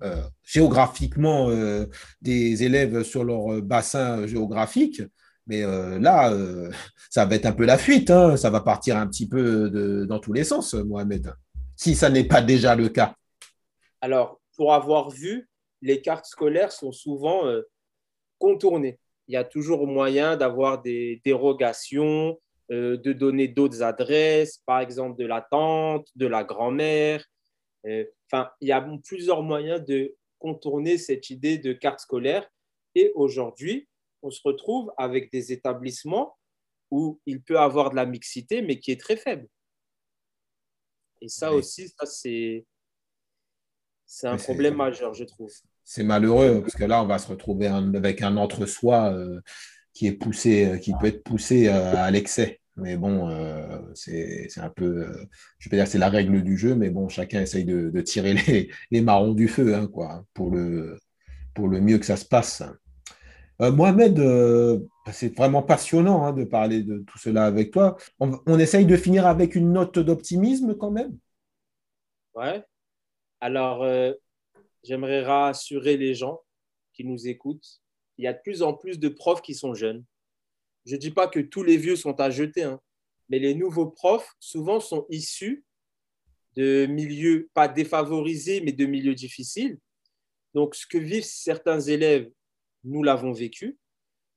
géographiquement, 0.44 1.48
des 2.20 2.64
élèves 2.64 3.02
sur 3.02 3.24
leur 3.24 3.62
bassin 3.62 4.26
géographique. 4.26 5.00
Mais 5.46 5.62
là, 5.98 6.30
ça 7.10 7.24
va 7.24 7.34
être 7.34 7.46
un 7.46 7.52
peu 7.52 7.64
la 7.64 7.78
fuite. 7.78 8.10
Hein. 8.10 8.36
ça 8.36 8.50
va 8.50 8.60
partir 8.60 8.98
un 8.98 9.06
petit 9.06 9.26
peu 9.26 10.04
dans 10.06 10.18
tous 10.18 10.34
les 10.34 10.44
sens, 10.44 10.74
Mohamed, 10.74 11.32
si 11.76 11.94
ça 11.94 12.10
n'est 12.10 12.24
pas 12.24 12.42
déjà 12.42 12.76
le 12.76 12.90
cas. 12.90 13.14
Alors, 14.02 14.38
pour 14.54 14.74
avoir 14.74 15.08
vu, 15.08 15.48
les 15.80 16.02
cartes 16.02 16.26
scolaires 16.26 16.72
sont 16.72 16.92
souvent 16.92 17.40
contournées. 18.38 18.98
Il 19.28 19.34
y 19.34 19.36
a 19.36 19.44
toujours 19.44 19.86
moyen 19.86 20.36
d'avoir 20.36 20.82
des 20.82 21.20
dérogations, 21.24 22.38
euh, 22.70 22.96
de 22.96 23.12
donner 23.12 23.48
d'autres 23.48 23.82
adresses, 23.82 24.62
par 24.66 24.80
exemple 24.80 25.18
de 25.18 25.26
la 25.26 25.40
tante, 25.40 26.08
de 26.14 26.26
la 26.26 26.44
grand-mère. 26.44 27.24
Euh, 27.86 28.04
enfin, 28.30 28.50
il 28.60 28.68
y 28.68 28.72
a 28.72 28.86
plusieurs 29.04 29.42
moyens 29.42 29.84
de 29.84 30.14
contourner 30.38 30.98
cette 30.98 31.30
idée 31.30 31.58
de 31.58 31.72
carte 31.72 32.00
scolaire. 32.00 32.48
Et 32.94 33.12
aujourd'hui, 33.14 33.88
on 34.22 34.30
se 34.30 34.40
retrouve 34.44 34.92
avec 34.96 35.30
des 35.30 35.52
établissements 35.52 36.36
où 36.90 37.20
il 37.26 37.42
peut 37.42 37.58
avoir 37.58 37.90
de 37.90 37.96
la 37.96 38.06
mixité, 38.06 38.62
mais 38.62 38.78
qui 38.78 38.90
est 38.90 39.00
très 39.00 39.16
faible. 39.16 39.48
Et 41.20 41.28
ça 41.28 41.52
aussi, 41.52 41.88
ça 41.88 42.06
c'est 42.06 42.64
c'est 44.06 44.28
un 44.28 44.36
problème 44.36 44.76
majeur, 44.76 45.14
je 45.14 45.24
trouve. 45.24 45.52
C'est 45.88 46.02
malheureux 46.02 46.62
parce 46.62 46.74
que 46.74 46.84
là, 46.84 47.00
on 47.00 47.06
va 47.06 47.18
se 47.18 47.28
retrouver 47.28 47.68
avec 47.68 48.20
un 48.20 48.36
entre-soi 48.36 49.12
euh, 49.12 49.40
qui 49.94 50.08
est 50.08 50.12
poussé, 50.12 50.66
euh, 50.66 50.78
qui 50.78 50.92
peut 51.00 51.06
être 51.06 51.22
poussé 51.22 51.68
euh, 51.68 51.94
à 51.94 52.10
l'excès. 52.10 52.60
Mais 52.76 52.96
bon, 52.96 53.30
c'est 53.94 54.50
un 54.58 54.68
peu, 54.68 55.06
je 55.58 55.70
peux 55.70 55.76
dire, 55.76 55.86
c'est 55.86 55.96
la 55.96 56.10
règle 56.10 56.42
du 56.42 56.58
jeu, 56.58 56.74
mais 56.74 56.90
bon, 56.90 57.08
chacun 57.08 57.40
essaye 57.40 57.64
de, 57.64 58.00
tirer 58.02 58.34
les, 58.90 59.00
marrons 59.00 59.32
du 59.32 59.48
feu, 59.48 59.74
hein, 59.74 59.86
quoi, 59.86 60.26
pour 60.34 60.50
le, 60.50 60.98
pour 61.54 61.68
le 61.68 61.80
mieux 61.80 61.96
que 61.96 62.04
ça 62.04 62.16
se 62.16 62.26
passe. 62.26 62.62
Mohamed, 63.58 64.20
c'est 65.10 65.34
vraiment 65.34 65.62
passionnant 65.62 66.26
hein, 66.26 66.34
de 66.34 66.44
parler 66.44 66.82
de 66.82 66.98
tout 66.98 67.16
cela 67.16 67.46
avec 67.46 67.70
toi. 67.70 67.96
On, 68.20 68.38
on 68.44 68.58
essaye 68.58 68.84
de 68.84 68.96
finir 68.98 69.26
avec 69.26 69.54
une 69.54 69.72
note 69.72 69.98
d'optimisme 69.98 70.74
quand 70.74 70.90
même? 70.90 71.16
Ouais. 72.34 72.62
Alors, 73.40 73.86
j'aimerais 74.86 75.22
rassurer 75.22 75.96
les 75.96 76.14
gens 76.14 76.40
qui 76.92 77.04
nous 77.04 77.28
écoutent 77.28 77.80
il 78.18 78.24
y 78.24 78.28
a 78.28 78.32
de 78.32 78.40
plus 78.40 78.62
en 78.62 78.72
plus 78.72 78.98
de 78.98 79.08
profs 79.08 79.42
qui 79.42 79.54
sont 79.54 79.74
jeunes. 79.74 80.04
Je 80.86 80.94
ne 80.94 81.00
dis 81.00 81.10
pas 81.10 81.28
que 81.28 81.40
tous 81.40 81.62
les 81.62 81.76
vieux 81.76 81.96
sont 81.96 82.18
à 82.20 82.30
jeter, 82.30 82.62
hein, 82.62 82.80
mais 83.28 83.38
les 83.38 83.54
nouveaux 83.54 83.90
profs, 83.90 84.34
souvent, 84.40 84.80
sont 84.80 85.06
issus 85.10 85.64
de 86.56 86.86
milieux 86.86 87.50
pas 87.52 87.68
défavorisés, 87.68 88.62
mais 88.62 88.72
de 88.72 88.86
milieux 88.86 89.14
difficiles. 89.14 89.78
Donc, 90.54 90.74
ce 90.74 90.86
que 90.86 90.96
vivent 90.96 91.24
certains 91.24 91.80
élèves, 91.80 92.30
nous 92.84 93.02
l'avons 93.02 93.32
vécu. 93.32 93.76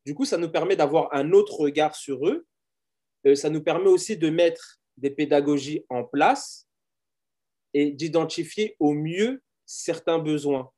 Du 0.05 0.13
coup, 0.13 0.25
ça 0.25 0.37
nous 0.37 0.49
permet 0.49 0.75
d'avoir 0.75 1.13
un 1.13 1.31
autre 1.31 1.53
regard 1.61 1.95
sur 1.95 2.27
eux 2.27 2.45
ça 3.35 3.49
nous 3.49 3.61
permet 3.61 3.89
aussi 3.89 4.15
de 4.15 4.29
mettre 4.29 4.79
des 4.97 5.09
pédagogies 5.09 5.85
en 5.89 6.03
place 6.03 6.67
et 7.73 7.91
d'identifier 7.91 8.75
au 8.79 8.93
mieux 8.93 9.43
certains 9.69 10.17
besoins. 10.17 10.71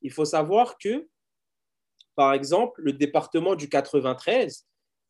Il 0.00 0.10
faut 0.10 0.24
savoir 0.24 0.78
que, 0.78 1.06
par 2.16 2.32
exemple, 2.32 2.80
le 2.82 2.94
département 2.94 3.54
du 3.54 3.68
93 3.68 4.66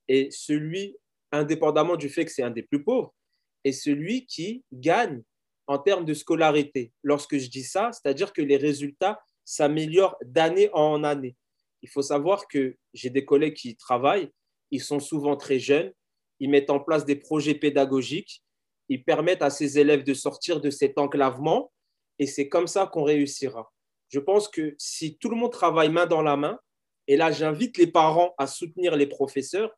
est 0.09 0.33
celui, 0.33 0.97
indépendamment 1.31 1.97
du 1.97 2.09
fait 2.09 2.25
que 2.25 2.33
c'est 2.33 2.43
un 2.43 2.51
des 2.51 2.65
plus 2.65 2.83
pauvres, 2.83 3.15
est 3.63 3.73
celui 3.73 4.27
qui 4.27 4.65
gagne 4.73 5.23
en 5.69 5.79
termes 5.79 6.05
de 6.05 6.15
scolarité. 6.15 6.93
Lorsque 7.05 7.39
je 7.39 7.49
dis 7.49 7.63
ça, 7.63 7.93
c'est-à-dire 7.93 8.33
que 8.33 8.43
les 8.43 8.57
résultats 8.57 9.21
s'améliorent 9.45 10.17
d'année 10.25 10.69
en 10.73 11.05
année. 11.05 11.37
Il 11.83 11.89
faut 11.89 12.03
savoir 12.03 12.49
que 12.49 12.77
j'ai 12.93 13.11
des 13.11 13.25
collègues 13.25 13.55
qui 13.55 13.77
travaillent, 13.77 14.31
ils 14.73 14.83
sont 14.83 14.99
souvent 14.99 15.37
très 15.37 15.61
jeunes, 15.61 15.93
ils 16.41 16.51
mettent 16.51 16.71
en 16.71 16.81
place 16.81 17.05
des 17.05 17.17
projets 17.17 17.55
pédagogiques, 17.55 18.43
ils 18.89 19.05
permettent 19.05 19.43
à 19.43 19.51
ces 19.51 19.79
élèves 19.79 20.03
de 20.03 20.15
sortir 20.15 20.61
de 20.61 20.71
cet 20.71 20.99
enclavement 20.99 21.71
et 22.19 22.27
c'est 22.27 22.49
comme 22.49 22.67
ça 22.67 22.87
qu'on 22.87 23.03
réussira. 23.03 23.73
Je 24.09 24.21
pense 24.21 24.49
que 24.49 24.75
si 24.79 25.19
tout 25.19 25.29
le 25.29 25.37
monde 25.37 25.53
travaille 25.53 25.91
main 25.91 26.07
dans 26.07 26.23
la 26.23 26.37
main, 26.37 26.59
et 27.07 27.17
là 27.17 27.31
j'invite 27.31 27.79
les 27.79 27.87
parents 27.87 28.35
à 28.39 28.47
soutenir 28.47 28.97
les 28.97 29.07
professeurs 29.07 29.75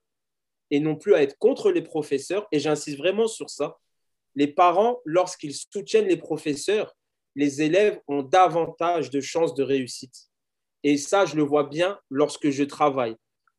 et 0.70 0.80
non 0.80 0.96
plus 0.96 1.14
à 1.14 1.22
être 1.22 1.36
contre 1.38 1.70
les 1.70 1.82
professeurs, 1.82 2.46
et 2.52 2.60
j'insiste 2.60 2.98
vraiment 2.98 3.26
sur 3.26 3.50
ça, 3.50 3.78
les 4.36 4.46
parents, 4.46 5.00
lorsqu'ils 5.04 5.54
soutiennent 5.54 6.06
les 6.06 6.16
professeurs, 6.16 6.96
les 7.34 7.62
élèves 7.62 8.00
ont 8.08 8.22
davantage 8.22 9.10
de 9.10 9.20
chances 9.20 9.54
de 9.54 9.62
réussite. 9.62 10.30
Et 10.82 10.96
ça, 10.96 11.26
je 11.26 11.36
le 11.36 11.42
vois 11.42 11.64
bien 11.64 11.98
lorsque 12.08 12.50
je 12.50 12.64
travaille. 12.64 13.16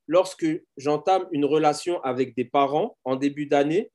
Lorsque 0.08 0.48
j'entame 0.78 1.28
une 1.32 1.46
relation 1.46 2.02
avec 2.04 2.36
des 2.36 2.46
parents 2.46 2.98
en 3.04 3.16
début 3.16 3.46
d'année 3.46 3.92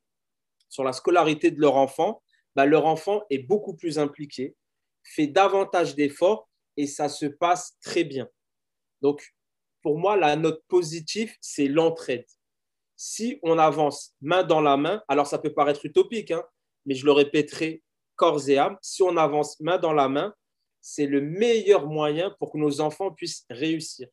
sur 0.69 0.85
la 0.85 0.93
scolarité 0.93 1.51
de 1.51 1.61
leur 1.61 1.77
enfant, 1.77 2.23
bah, 2.55 2.67
leur 2.67 2.87
enfant 2.87 3.23
est 3.31 3.39
beaucoup 3.39 3.75
plus 3.75 3.99
impliqué, 3.99 4.55
fait 5.15 5.27
davantage 5.27 5.95
d'efforts 5.95 6.49
et 6.77 6.87
ça 6.87 7.09
se 7.09 7.27
passe 7.27 7.77
très 7.83 8.05
bien. 8.05 8.29
Donc, 9.03 9.35
pour 9.83 9.99
moi, 9.99 10.17
la 10.17 10.37
note 10.37 10.63
positive, 10.69 11.33
c'est 11.41 11.69
l'entraide. 11.69 12.27
Si 12.97 13.39
on 13.43 13.59
avance 13.59 14.15
main 14.21 14.43
dans 14.43 14.61
la 14.61 14.77
main, 14.77 15.03
alors 15.09 15.27
ça 15.27 15.39
peut 15.39 15.53
paraître 15.53 15.85
utopique, 15.85 16.31
hein, 16.31 16.43
mais 16.87 16.95
je 16.95 17.05
le 17.05 17.13
répéterai 17.13 17.83
corps 18.17 18.49
et 18.49 18.59
âme, 18.59 18.77
si 18.81 19.03
on 19.03 19.17
avance 19.17 19.61
main 19.61 19.79
dans 19.79 19.93
la 19.93 20.09
main, 20.09 20.35
c'est 20.81 21.07
le 21.07 21.21
meilleur 21.21 21.87
moyen 21.87 22.35
pour 22.39 22.53
que 22.53 22.59
nos 22.59 22.81
enfants 22.81 23.11
puissent 23.11 23.45
réussir. 23.51 24.09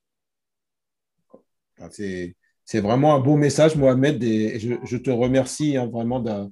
Ah, 1.79 1.89
c'est 1.89 2.79
vraiment 2.81 3.15
un 3.15 3.19
beau 3.19 3.35
message, 3.35 3.75
Mohamed, 3.75 4.21
et 4.23 4.59
je, 4.59 4.97
te 4.97 5.09
remercie 5.09 5.77
hein, 5.77 5.87
vraiment 5.87 6.19
de, 6.19 6.49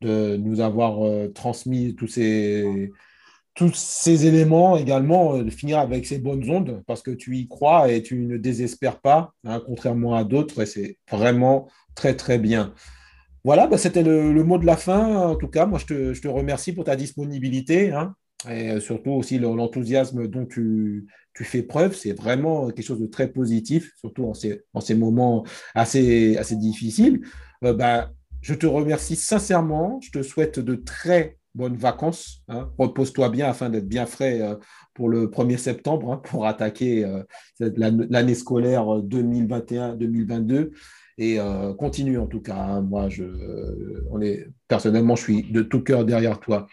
de, 0.00 0.36
nous 0.36 0.60
avoir 0.60 1.04
euh, 1.04 1.28
transmis 1.28 1.94
tous 1.96 2.08
ces, 2.08 2.92
tous 3.54 3.74
ces 3.74 4.26
éléments 4.26 4.76
également, 4.76 5.36
euh, 5.36 5.44
de 5.44 5.50
finir 5.50 5.78
avec 5.78 6.06
ces 6.06 6.18
bonnes 6.18 6.48
ondes, 6.50 6.82
parce 6.86 7.02
que 7.02 7.10
tu 7.10 7.36
y 7.36 7.48
crois 7.48 7.90
et 7.90 8.02
tu 8.02 8.16
ne 8.26 8.36
désespères 8.36 9.00
pas, 9.00 9.32
hein, 9.44 9.62
contrairement 9.64 10.14
à 10.14 10.24
d'autres, 10.24 10.62
et 10.62 10.66
c'est 10.66 10.98
vraiment 11.10 11.68
très, 11.94 12.16
très 12.16 12.38
bien. 12.38 12.74
Voilà, 13.44 13.66
bah, 13.66 13.78
c'était 13.78 14.02
le, 14.02 14.42
mot 14.42 14.58
de 14.58 14.66
la 14.66 14.76
fin. 14.76 15.28
En 15.28 15.36
tout 15.36 15.48
cas, 15.48 15.66
moi, 15.66 15.78
je 15.78 16.18
te, 16.18 16.28
remercie 16.28 16.72
pour 16.72 16.84
ta 16.84 16.96
disponibilité 16.96 17.92
hein, 17.92 18.14
et 18.50 18.80
surtout 18.80 19.10
aussi 19.10 19.38
l'enthousiasme 19.38 20.26
dont 20.28 20.46
tu, 20.46 21.06
fais 21.34 21.62
preuve. 21.62 21.94
C'est 21.94 22.12
vraiment 22.12 22.68
quelque 22.70 22.86
chose 22.86 23.00
de 23.00 23.06
très 23.06 23.28
positif, 23.28 23.92
surtout 24.00 24.24
en 24.24 24.34
ces, 24.34 24.62
ces 24.80 24.94
moments 24.94 25.44
assez, 25.74 26.38
assez 26.38 26.56
difficiles. 26.56 27.20
Euh, 27.64 27.74
bah, 27.74 28.10
je 28.40 28.54
te 28.54 28.66
remercie 28.66 29.16
sincèrement. 29.16 30.00
Je 30.02 30.10
te 30.10 30.22
souhaite 30.22 30.58
de 30.58 30.74
très 30.74 31.36
bonnes 31.54 31.76
vacances. 31.76 32.42
Hein. 32.48 32.70
Repose-toi 32.78 33.28
bien 33.28 33.48
afin 33.48 33.70
d'être 33.70 33.88
bien 33.88 34.06
frais 34.06 34.40
euh, 34.40 34.56
pour 34.94 35.08
le 35.08 35.28
1er 35.28 35.56
septembre, 35.56 36.12
hein, 36.12 36.20
pour 36.24 36.46
attaquer 36.46 37.04
euh, 37.04 37.22
l'année 37.60 38.34
scolaire 38.34 38.84
2021-2022 38.84 40.70
et 41.16 41.38
euh, 41.38 41.72
continue 41.74 42.18
en 42.18 42.26
tout 42.26 42.40
cas. 42.40 42.56
Hein. 42.56 42.82
moi, 42.82 43.08
je, 43.08 43.24
on 44.10 44.20
est, 44.20 44.48
personnellement, 44.68 45.16
je 45.16 45.22
suis 45.22 45.42
de 45.44 45.62
tout 45.62 45.80
cœur 45.80 46.04
derrière 46.04 46.40
toi. 46.40 46.66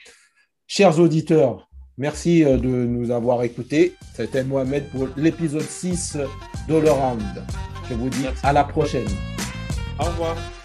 Chers 0.68 1.00
auditeurs, 1.00 1.70
merci 1.98 2.44
de 2.44 2.86
nous 2.86 3.12
avoir 3.12 3.44
écoutés. 3.44 3.94
C'était 4.16 4.44
Mohamed 4.44 4.86
pour 4.90 5.10
l'épisode 5.18 5.62
6 5.62 6.18
d'All 6.68 6.88
Around. 6.88 7.22
Je 7.90 7.94
vous 7.94 8.10
dis 8.10 8.26
à 8.42 8.54
la 8.54 8.64
prochaine. 8.64 9.08
Au 10.00 10.06
revoir. 10.06 10.61